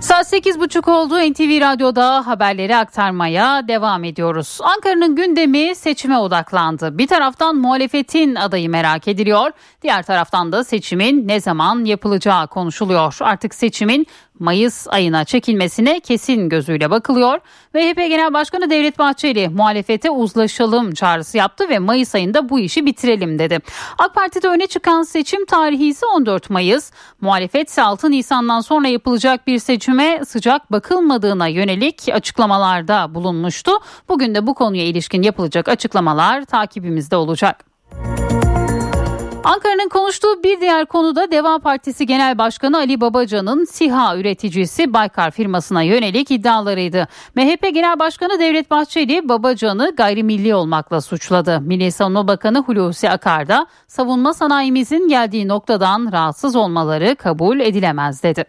[0.00, 1.18] Saat 8.30 oldu.
[1.32, 4.58] NTV Radyo'da haberleri aktarmaya devam ediyoruz.
[4.62, 6.98] Ankara'nın gündemi seçime odaklandı.
[6.98, 9.50] Bir taraftan muhalefetin adayı merak ediliyor.
[9.82, 13.16] Diğer taraftan da seçimin ne zaman yapılacağı konuşuluyor.
[13.20, 14.06] Artık seçimin
[14.40, 17.38] Mayıs ayına çekilmesine kesin gözüyle bakılıyor.
[17.74, 23.38] MHP Genel Başkanı Devlet Bahçeli muhalefete uzlaşalım çağrısı yaptı ve Mayıs ayında bu işi bitirelim
[23.38, 23.58] dedi.
[23.98, 26.90] AK Parti'de öne çıkan seçim tarihi ise 14 Mayıs.
[27.20, 33.72] Muhalefet ise 6 Nisan'dan sonra yapılacak bir seçime sıcak bakılmadığına yönelik açıklamalarda bulunmuştu.
[34.08, 37.69] Bugün de bu konuya ilişkin yapılacak açıklamalar takibimizde olacak.
[39.44, 45.30] Ankara'nın konuştuğu bir diğer konu da Deva Partisi Genel Başkanı Ali Babacan'ın SİHA üreticisi Baykar
[45.30, 47.08] firmasına yönelik iddialarıydı.
[47.34, 51.60] MHP Genel Başkanı Devlet Bahçeli Babacan'ı gayrimilli olmakla suçladı.
[51.60, 58.44] Milli Savunma Bakanı Hulusi Akar da savunma sanayimizin geldiği noktadan rahatsız olmaları kabul edilemez dedi.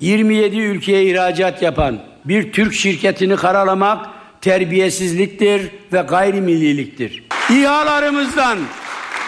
[0.00, 4.06] 27 ülkeye ihracat yapan bir Türk şirketini karalamak
[4.40, 7.24] terbiyesizliktir ve gayrimilliliktir.
[7.50, 8.58] İHA'larımızdan,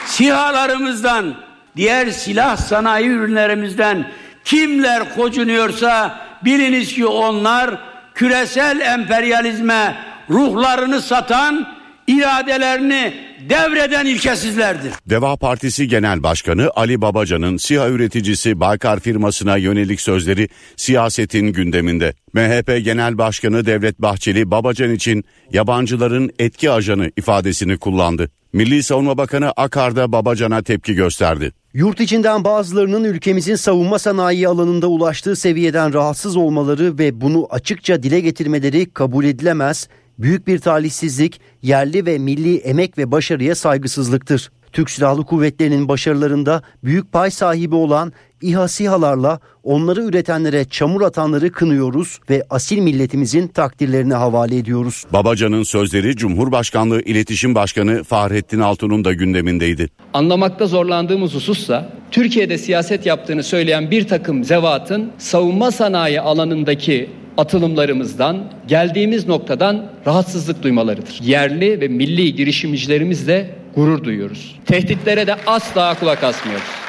[0.06, 1.34] SİHA'larımızdan,
[1.76, 4.10] diğer silah sanayi ürünlerimizden
[4.44, 7.78] kimler kocunuyorsa biliniz ki onlar
[8.14, 9.96] küresel emperyalizme
[10.30, 13.14] ruhlarını satan, iradelerini
[13.48, 14.92] devreden ilkesizlerdir.
[15.06, 22.14] Deva Partisi Genel Başkanı Ali Babacan'ın SİHA üreticisi Baykar firmasına yönelik sözleri siyasetin gündeminde.
[22.32, 28.30] MHP Genel Başkanı Devlet Bahçeli Babacan için yabancıların etki ajanı ifadesini kullandı.
[28.52, 31.52] Milli Savunma Bakanı Akar da Babacan'a tepki gösterdi.
[31.74, 38.20] Yurt içinden bazılarının ülkemizin savunma sanayi alanında ulaştığı seviyeden rahatsız olmaları ve bunu açıkça dile
[38.20, 39.88] getirmeleri kabul edilemez,
[40.18, 44.50] büyük bir talihsizlik, yerli ve milli emek ve başarıya saygısızlıktır.
[44.72, 48.12] Türk Silahlı Kuvvetleri'nin başarılarında büyük pay sahibi olan
[48.42, 55.04] İHA SİHA'larla onları üretenlere çamur atanları kınıyoruz ve asil milletimizin takdirlerine havale ediyoruz.
[55.12, 59.88] Babacan'ın sözleri Cumhurbaşkanlığı İletişim Başkanı Fahrettin Altun'un da gündemindeydi.
[60.14, 69.28] Anlamakta zorlandığımız husussa Türkiye'de siyaset yaptığını söyleyen bir takım zevatın savunma sanayi alanındaki atılımlarımızdan, geldiğimiz
[69.28, 71.20] noktadan rahatsızlık duymalarıdır.
[71.22, 74.60] Yerli ve milli girişimcilerimizle gurur duyuyoruz.
[74.66, 76.80] Tehditlere de asla kulak asmıyoruz.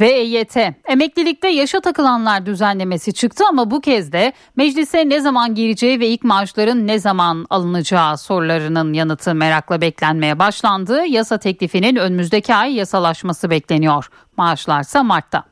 [0.00, 0.56] Ve EYT,
[0.88, 6.24] emeklilikte yaşa takılanlar düzenlemesi çıktı ama bu kez de meclise ne zaman gireceği ve ilk
[6.24, 11.04] maaşların ne zaman alınacağı sorularının yanıtı merakla beklenmeye başlandı.
[11.06, 14.10] Yasa teklifinin önümüzdeki ay yasalaşması bekleniyor.
[14.36, 15.44] Maaşlarsa Mart'ta.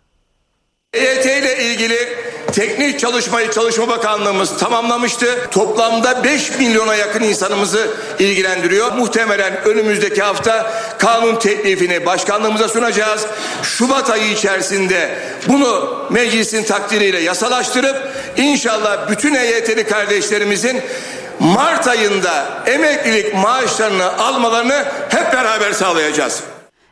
[0.95, 1.97] EYT ile ilgili
[2.53, 5.49] teknik çalışmayı Çalışma Bakanlığımız tamamlamıştı.
[5.51, 8.93] Toplamda 5 milyona yakın insanımızı ilgilendiriyor.
[8.93, 13.27] Muhtemelen önümüzdeki hafta kanun teklifini başkanlığımıza sunacağız.
[13.63, 17.97] Şubat ayı içerisinde bunu meclisin takdiriyle yasalaştırıp
[18.37, 20.83] inşallah bütün EYT'li kardeşlerimizin
[21.41, 26.41] Mart ayında emeklilik maaşlarını almalarını hep beraber sağlayacağız.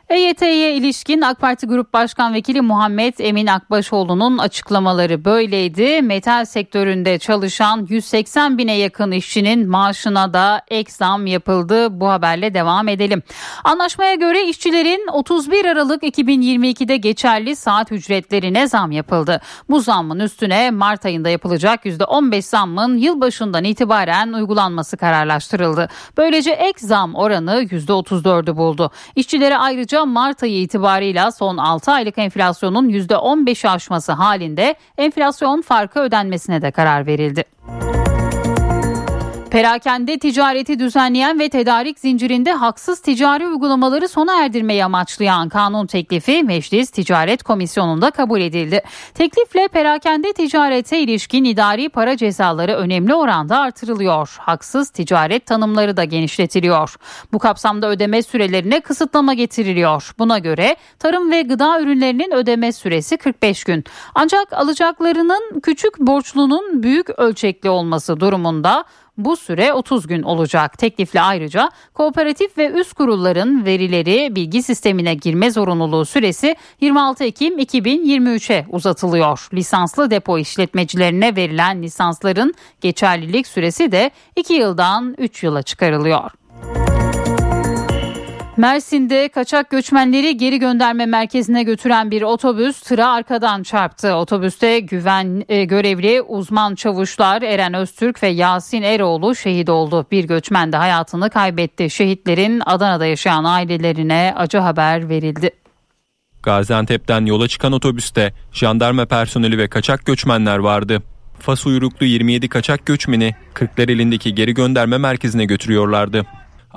[0.09, 6.01] EYT'ye ilişkin AK Parti Grup Başkan Vekili Muhammed Emin Akbaşoğlu'nun açıklamaları böyleydi.
[6.01, 11.99] Metal sektöründe çalışan 180 bine yakın işçinin maaşına da ek zam yapıldı.
[11.99, 13.23] Bu haberle devam edelim.
[13.63, 19.41] Anlaşmaya göre işçilerin 31 Aralık 2022'de geçerli saat ücretlerine zam yapıldı.
[19.69, 25.89] Bu zammın üstüne Mart ayında yapılacak %15 zammın yılbaşından itibaren uygulanması kararlaştırıldı.
[26.17, 28.91] Böylece ek zam oranı %34'ü buldu.
[29.15, 36.61] İşçilere ayrıca Mart ayı itibarıyla son 6 aylık enflasyonun %15'i aşması halinde enflasyon farkı ödenmesine
[36.61, 37.43] de karar verildi.
[39.51, 46.89] Perakende ticareti düzenleyen ve tedarik zincirinde haksız ticari uygulamaları sona erdirmeyi amaçlayan kanun teklifi Meclis
[46.89, 48.81] Ticaret Komisyonu'nda kabul edildi.
[49.13, 54.35] Teklifle perakende ticarete ilişkin idari para cezaları önemli oranda artırılıyor.
[54.39, 56.95] Haksız ticaret tanımları da genişletiliyor.
[57.33, 60.13] Bu kapsamda ödeme sürelerine kısıtlama getiriliyor.
[60.19, 63.83] Buna göre tarım ve gıda ürünlerinin ödeme süresi 45 gün.
[64.15, 68.85] Ancak alacaklarının küçük borçlunun büyük ölçekli olması durumunda
[69.19, 70.77] bu süre 30 gün olacak.
[70.77, 78.65] Teklifle ayrıca kooperatif ve üst kurulların verileri bilgi sistemine girme zorunluluğu süresi 26 Ekim 2023'e
[78.69, 79.47] uzatılıyor.
[79.53, 86.31] Lisanslı depo işletmecilerine verilen lisansların geçerlilik süresi de 2 yıldan 3 yıla çıkarılıyor.
[88.59, 94.13] Mersin'de kaçak göçmenleri geri gönderme merkezine götüren bir otobüs tıra arkadan çarptı.
[94.13, 100.05] Otobüste güven e, görevli uzman çavuşlar Eren Öztürk ve Yasin Eroğlu şehit oldu.
[100.11, 101.89] Bir göçmen de hayatını kaybetti.
[101.89, 105.49] Şehitlerin Adana'da yaşayan ailelerine acı haber verildi.
[106.43, 111.03] Gaziantep'ten yola çıkan otobüste jandarma personeli ve kaçak göçmenler vardı.
[111.39, 116.25] Fas uyruklu 27 kaçak göçmeni Kırklareli'ndeki geri gönderme merkezine götürüyorlardı.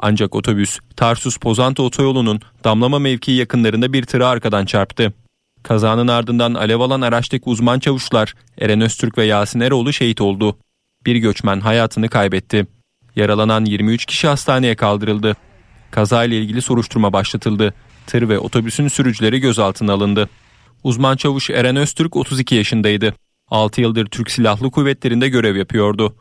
[0.03, 5.13] Ancak otobüs Tarsus Pozantı otoyolunun damlama mevkii yakınlarında bir tıra arkadan çarptı.
[5.63, 10.57] Kazanın ardından alev alan araçtaki uzman çavuşlar Eren Öztürk ve Yasin Eroğlu şehit oldu.
[11.07, 12.67] Bir göçmen hayatını kaybetti.
[13.17, 15.37] Yaralanan 23 kişi hastaneye kaldırıldı.
[15.91, 17.75] Kazayla ilgili soruşturma başlatıldı.
[18.07, 20.29] Tır ve otobüsün sürücüleri gözaltına alındı.
[20.85, 23.15] Uzman çavuş Eren Öztürk 32 yaşındaydı.
[23.49, 26.15] 6 yıldır Türk Silahlı Kuvvetleri'nde görev yapıyordu.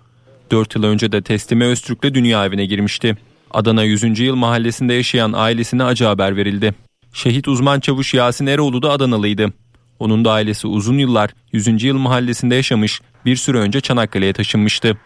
[0.51, 3.17] 4 yıl önce de Teslime Öztürk'le dünya evine girmişti.
[3.53, 4.19] Adana 100.
[4.19, 6.73] Yıl mahallesinde yaşayan ailesine acı haber verildi.
[7.13, 9.53] Şehit uzman çavuş Yasin Eroğlu da Adanalıydı.
[9.99, 11.83] Onun da ailesi uzun yıllar 100.
[11.83, 14.97] Yıl mahallesinde yaşamış, bir süre önce Çanakkale'ye taşınmıştı.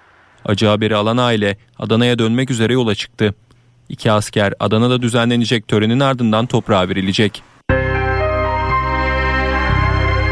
[0.45, 3.33] Acı haberi alan aile Adana'ya dönmek üzere yola çıktı.
[3.89, 7.43] İki asker Adana'da düzenlenecek törenin ardından toprağa verilecek.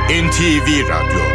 [0.10, 1.33] NTV Radyo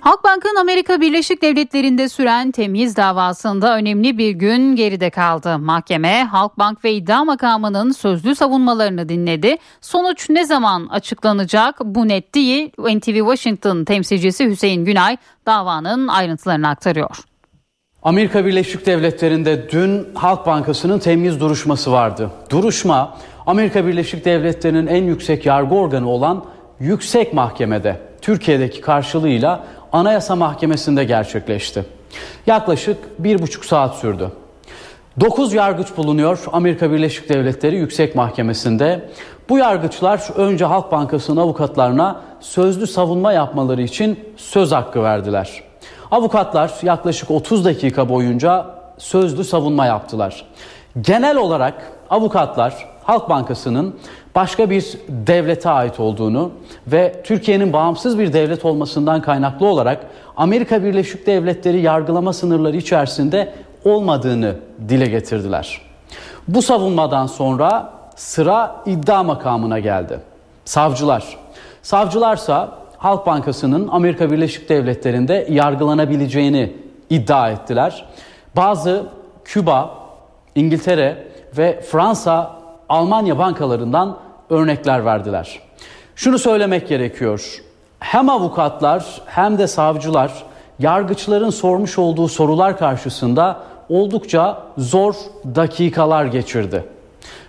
[0.00, 5.58] Halkbank'ın Amerika Birleşik Devletleri'nde süren temyiz davasında önemli bir gün geride kaldı.
[5.58, 9.56] Mahkeme Halkbank ve iddia makamının sözlü savunmalarını dinledi.
[9.80, 12.70] Sonuç ne zaman açıklanacak bu net değil.
[12.78, 15.16] NTV Washington temsilcisi Hüseyin Günay
[15.46, 17.16] davanın ayrıntılarını aktarıyor.
[18.02, 22.30] Amerika Birleşik Devletleri'nde dün Halk Bankası'nın temyiz duruşması vardı.
[22.50, 26.44] Duruşma Amerika Birleşik Devletleri'nin en yüksek yargı organı olan
[26.80, 31.84] Yüksek Mahkemede Türkiye'deki karşılığıyla Anayasa Mahkemesi'nde gerçekleşti.
[32.46, 34.30] Yaklaşık bir buçuk saat sürdü.
[35.20, 39.10] 9 yargıç bulunuyor Amerika Birleşik Devletleri Yüksek Mahkemesi'nde.
[39.48, 45.62] Bu yargıçlar önce Halk Bankası'nın avukatlarına sözlü savunma yapmaları için söz hakkı verdiler.
[46.10, 48.66] Avukatlar yaklaşık 30 dakika boyunca
[48.98, 50.44] sözlü savunma yaptılar.
[51.00, 53.96] Genel olarak avukatlar Halk Bankası'nın
[54.34, 56.52] başka bir devlete ait olduğunu
[56.86, 63.52] ve Türkiye'nin bağımsız bir devlet olmasından kaynaklı olarak Amerika Birleşik Devletleri yargılama sınırları içerisinde
[63.84, 64.54] olmadığını
[64.88, 65.80] dile getirdiler.
[66.48, 70.20] Bu savunmadan sonra sıra iddia makamına geldi.
[70.64, 71.24] Savcılar.
[71.82, 76.72] Savcılarsa Halk Bankası'nın Amerika Birleşik Devletleri'nde yargılanabileceğini
[77.10, 78.06] iddia ettiler.
[78.56, 79.06] Bazı
[79.44, 79.90] Küba,
[80.54, 81.26] İngiltere
[81.58, 82.59] ve Fransa,
[82.90, 84.16] Almanya bankalarından
[84.50, 85.60] örnekler verdiler.
[86.16, 87.62] Şunu söylemek gerekiyor.
[88.00, 90.32] Hem avukatlar hem de savcılar
[90.78, 95.14] yargıçların sormuş olduğu sorular karşısında oldukça zor
[95.54, 96.84] dakikalar geçirdi.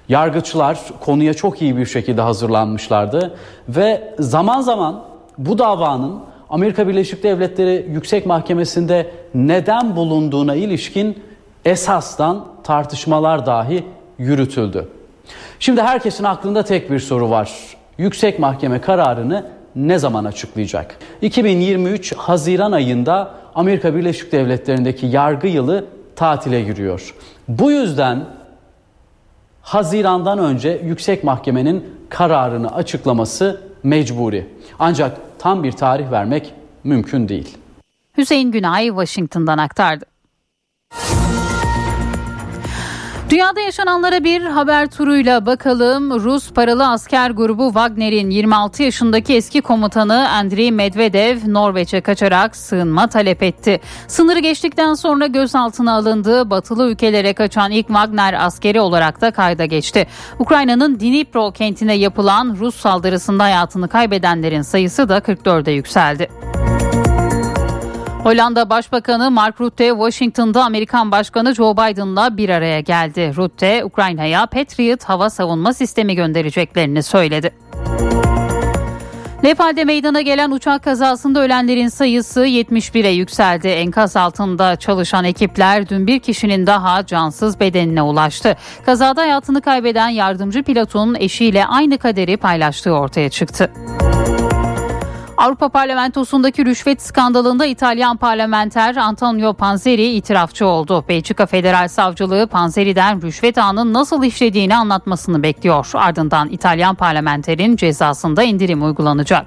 [0.09, 3.35] Yargıçlar konuya çok iyi bir şekilde hazırlanmışlardı
[3.69, 5.03] ve zaman zaman
[5.37, 6.19] bu davanın
[6.49, 11.23] Amerika Birleşik Devletleri Yüksek Mahkemesi'nde neden bulunduğuna ilişkin
[11.65, 13.85] esasdan tartışmalar dahi
[14.17, 15.00] yürütüldü.
[15.59, 17.51] Şimdi herkesin aklında tek bir soru var.
[17.97, 19.45] Yüksek Mahkeme kararını
[19.75, 20.97] ne zaman açıklayacak?
[21.21, 25.85] 2023 Haziran ayında Amerika Birleşik Devletleri'ndeki yargı yılı
[26.15, 27.15] tatile giriyor.
[27.47, 28.25] Bu yüzden
[29.61, 34.47] Haziran'dan önce Yüksek Mahkemenin kararını açıklaması mecburi.
[34.79, 36.53] Ancak tam bir tarih vermek
[36.83, 37.57] mümkün değil.
[38.17, 40.05] Hüseyin Günay Washington'dan aktardı.
[43.31, 46.23] Dünyada yaşananlara bir haber turuyla bakalım.
[46.23, 53.43] Rus paralı asker grubu Wagner'in 26 yaşındaki eski komutanı Andriy Medvedev Norveç'e kaçarak sığınma talep
[53.43, 53.81] etti.
[54.07, 60.07] Sınırı geçtikten sonra gözaltına alındığı batılı ülkelere kaçan ilk Wagner askeri olarak da kayda geçti.
[60.39, 66.29] Ukrayna'nın Dnipro kentine yapılan Rus saldırısında hayatını kaybedenlerin sayısı da 44'e yükseldi.
[68.23, 73.33] Hollanda Başbakanı Mark Rutte Washington'da Amerikan Başkanı Joe Biden'la bir araya geldi.
[73.35, 77.51] Rutte Ukrayna'ya Patriot hava savunma sistemi göndereceklerini söyledi.
[79.43, 83.67] Nepal'de meydana gelen uçak kazasında ölenlerin sayısı 71'e yükseldi.
[83.67, 88.57] Enkaz altında çalışan ekipler dün bir kişinin daha cansız bedenine ulaştı.
[88.85, 93.71] Kazada hayatını kaybeden yardımcı pilotun eşiyle aynı kaderi paylaştığı ortaya çıktı.
[95.41, 101.05] Avrupa Parlamentosu'ndaki rüşvet skandalında İtalyan parlamenter Antonio Panzeri itirafçı oldu.
[101.09, 105.91] Belçika Federal Savcılığı Panzeri'den rüşvet ağının nasıl işlediğini anlatmasını bekliyor.
[105.93, 109.45] Ardından İtalyan parlamenterin cezasında indirim uygulanacak.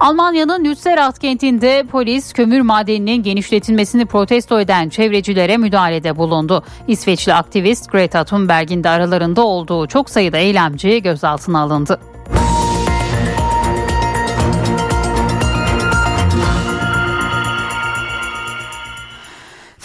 [0.00, 6.64] Almanya'nın Lützerath kentinde polis kömür madeninin genişletilmesini protesto eden çevrecilere müdahalede bulundu.
[6.88, 12.00] İsveçli aktivist Greta Thunberg'in de aralarında olduğu çok sayıda eylemci gözaltına alındı.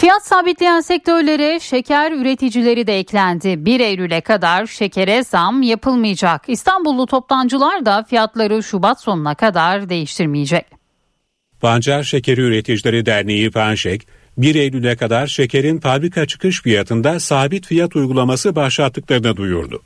[0.04, 3.66] Fiyat sabitleyen sektörlere şeker üreticileri de eklendi.
[3.66, 6.42] 1 Eylül'e kadar şekere zam yapılmayacak.
[6.48, 10.66] İstanbullu toptancılar da fiyatları Şubat sonuna kadar değiştirmeyecek.
[11.60, 14.06] Pancar Şekeri Üreticileri Derneği Panşek,
[14.38, 19.82] 1 Eylül'e kadar şekerin fabrika çıkış fiyatında sabit fiyat uygulaması başlattıklarını duyurdu.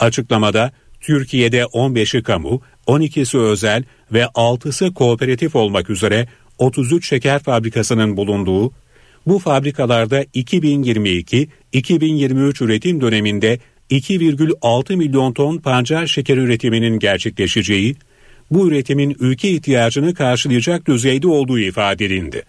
[0.00, 6.26] Açıklamada Türkiye'de 15'i kamu, 12'si özel ve 6'sı kooperatif olmak üzere
[6.58, 8.72] 33 şeker fabrikasının bulunduğu,
[9.28, 13.58] bu fabrikalarda 2022-2023 üretim döneminde
[13.90, 17.96] 2,6 milyon ton pancar şekeri üretiminin gerçekleşeceği,
[18.50, 22.42] bu üretimin ülke ihtiyacını karşılayacak düzeyde olduğu ifade edildi.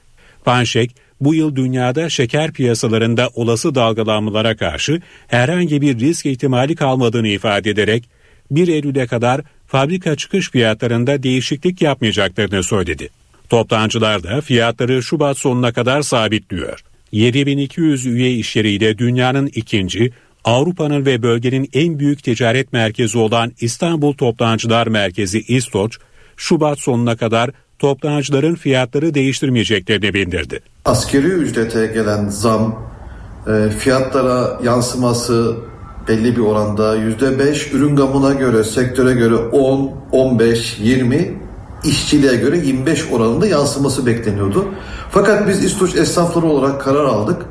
[0.46, 7.70] Panşek, bu yıl dünyada şeker piyasalarında olası dalgalanmalara karşı herhangi bir risk ihtimali kalmadığını ifade
[7.70, 8.04] ederek
[8.52, 13.10] 1 Eylül'e kadar fabrika çıkış fiyatlarında değişiklik yapmayacaklarını söyledi.
[13.50, 16.84] Toptancılar da fiyatları Şubat sonuna kadar sabitliyor.
[17.12, 20.12] 7200 üye işyeriyle dünyanın ikinci,
[20.44, 25.98] Avrupa'nın ve bölgenin en büyük ticaret merkezi olan İstanbul Toptancılar Merkezi İstoç,
[26.38, 27.50] Şubat sonuna kadar
[27.80, 30.60] toptancıların fiyatları değiştirmeyeceklerini bildirdi.
[30.86, 32.90] Askeri ücrete gelen zam,
[33.48, 35.56] e, fiyatlara yansıması
[36.08, 41.49] belli bir oranda %5, ürün gamına göre, sektöre göre 10, 15, 20,
[41.84, 44.68] işçiliğe göre 25 oranında yansıması bekleniyordu.
[45.12, 47.46] Fakat biz İstoç esnafları olarak karar aldık.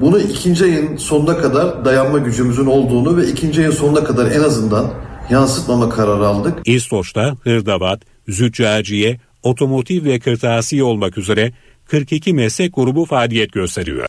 [0.00, 4.90] Bunu ikinci ayın sonuna kadar dayanma gücümüzün olduğunu ve ikinci ayın sonuna kadar en azından
[5.30, 6.58] yansıtmama kararı aldık.
[6.64, 11.52] İstoç'ta hırdavat, züccaciye, otomotiv ve kırtasiye olmak üzere
[11.86, 14.06] 42 meslek grubu faaliyet gösteriyor.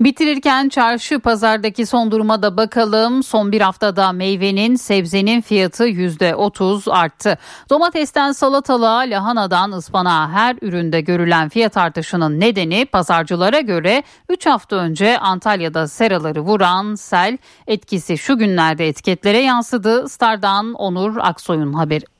[0.00, 3.22] Bitirirken çarşı pazardaki son duruma da bakalım.
[3.22, 7.38] Son bir haftada meyvenin, sebzenin fiyatı %30 arttı.
[7.70, 15.18] Domatesten salatalığa, lahanadan ıspanağa her üründe görülen fiyat artışının nedeni pazarcılara göre 3 hafta önce
[15.18, 20.08] Antalya'da seraları vuran sel etkisi şu günlerde etiketlere yansıdı.
[20.08, 22.13] Star'dan Onur Aksoy'un haberi.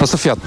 [0.00, 0.38] Nasıl fiyat?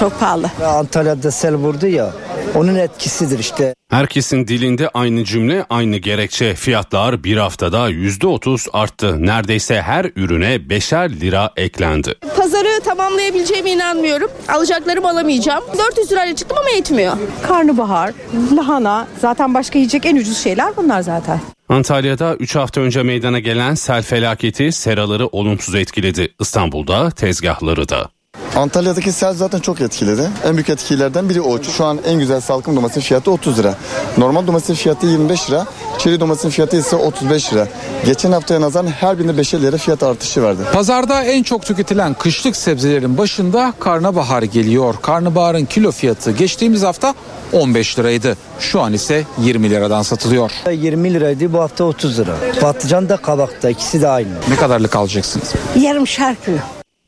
[0.00, 0.50] Çok pahalı.
[0.66, 2.12] Antalya'da sel vurdu ya
[2.54, 3.74] onun etkisidir işte.
[3.90, 9.26] Herkesin dilinde aynı cümle aynı gerekçe fiyatlar bir haftada %30 arttı.
[9.26, 12.14] Neredeyse her ürüne beşer lira eklendi.
[12.36, 14.30] Pazarı tamamlayabileceğime inanmıyorum.
[14.48, 15.64] Alacaklarımı alamayacağım.
[15.78, 17.12] 400 lirayla çıktım ama yetmiyor.
[17.42, 18.12] Karnabahar,
[18.56, 21.40] lahana zaten başka yiyecek en ucuz şeyler bunlar zaten.
[21.68, 26.34] Antalya'da 3 hafta önce meydana gelen sel felaketi seraları olumsuz etkiledi.
[26.40, 28.13] İstanbul'da tezgahları da.
[28.56, 30.30] Antalya'daki sel zaten çok etkiledi.
[30.44, 31.62] En büyük etkilerden biri o.
[31.62, 33.74] Şu an en güzel salkım domatesin fiyatı 30 lira.
[34.18, 35.66] Normal domatesin fiyatı 25 lira.
[35.98, 37.68] Çeri domatesin fiyatı ise 35 lira.
[38.06, 40.62] Geçen haftaya nazaran her birinde 5 lira fiyat artışı vardı.
[40.72, 44.94] Pazarda en çok tüketilen kışlık sebzelerin başında karnabahar geliyor.
[45.02, 47.14] Karnabaharın kilo fiyatı geçtiğimiz hafta
[47.52, 48.36] 15 liraydı.
[48.60, 50.50] Şu an ise 20 liradan satılıyor.
[50.72, 52.32] 20 liraydı bu hafta 30 lira.
[52.60, 54.28] Patlıcan da kabakta ikisi de aynı.
[54.48, 55.52] Ne kadarlık alacaksınız?
[55.80, 56.52] Yarım şarkı.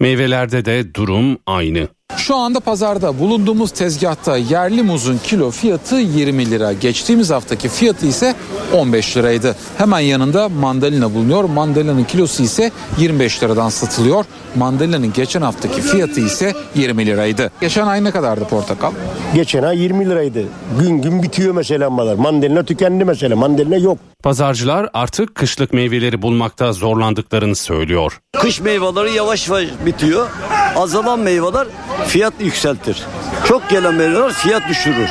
[0.00, 1.88] Meyvelerde de durum aynı.
[2.16, 6.72] Şu anda pazarda bulunduğumuz tezgahta yerli muzun kilo fiyatı 20 lira.
[6.72, 8.34] Geçtiğimiz haftaki fiyatı ise
[8.74, 9.56] 15 liraydı.
[9.78, 11.44] Hemen yanında mandalina bulunuyor.
[11.44, 14.24] Mandalina'nın kilosu ise 25 liradan satılıyor.
[14.56, 17.50] Mandalina'nın geçen haftaki fiyatı ise 20 liraydı.
[17.60, 18.92] Geçen ay ne kadardı portakal?
[19.34, 20.44] Geçen ay 20 liraydı.
[20.80, 22.14] Gün gün bitiyor mesela mallar.
[22.14, 23.36] Mandalina tükendi mesela.
[23.36, 23.98] Mandalina yok.
[24.22, 28.20] Pazarcılar artık kışlık meyveleri bulmakta zorlandıklarını söylüyor.
[28.32, 30.28] Kış meyveleri yavaş yavaş bitiyor.
[30.76, 31.66] Azalan meyveler
[32.08, 33.02] fiyat yükseltir.
[33.48, 35.08] Çok gelen meyveler fiyat düşürür.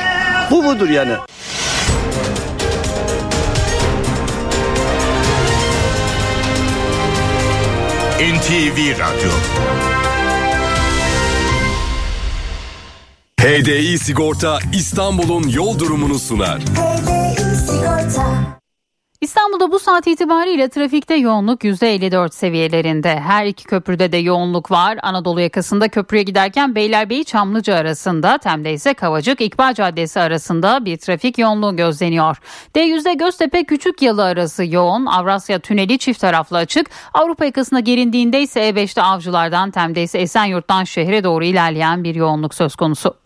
[0.50, 1.12] Bu budur yani.
[8.20, 9.30] NTV Radyo
[13.40, 16.60] HDI Sigorta İstanbul'un yol durumunu sunar.
[19.20, 23.20] İstanbul'da bu saat itibariyle trafikte yoğunluk %54 seviyelerinde.
[23.20, 24.98] Her iki köprüde de yoğunluk var.
[25.02, 31.38] Anadolu yakasında köprüye giderken Beylerbeyi Çamlıca arasında, Tem'de ise Kavacık İkbal Caddesi arasında bir trafik
[31.38, 32.36] yoğunluğu gözleniyor.
[32.74, 35.06] D100'de Göztepe Küçük Yalı arası yoğun.
[35.06, 36.90] Avrasya Tüneli çift taraflı açık.
[37.14, 42.76] Avrupa yakasına gerindiğinde ise E5'te Avcılardan, Tem'de ise Esenyurt'tan şehre doğru ilerleyen bir yoğunluk söz
[42.76, 43.25] konusu.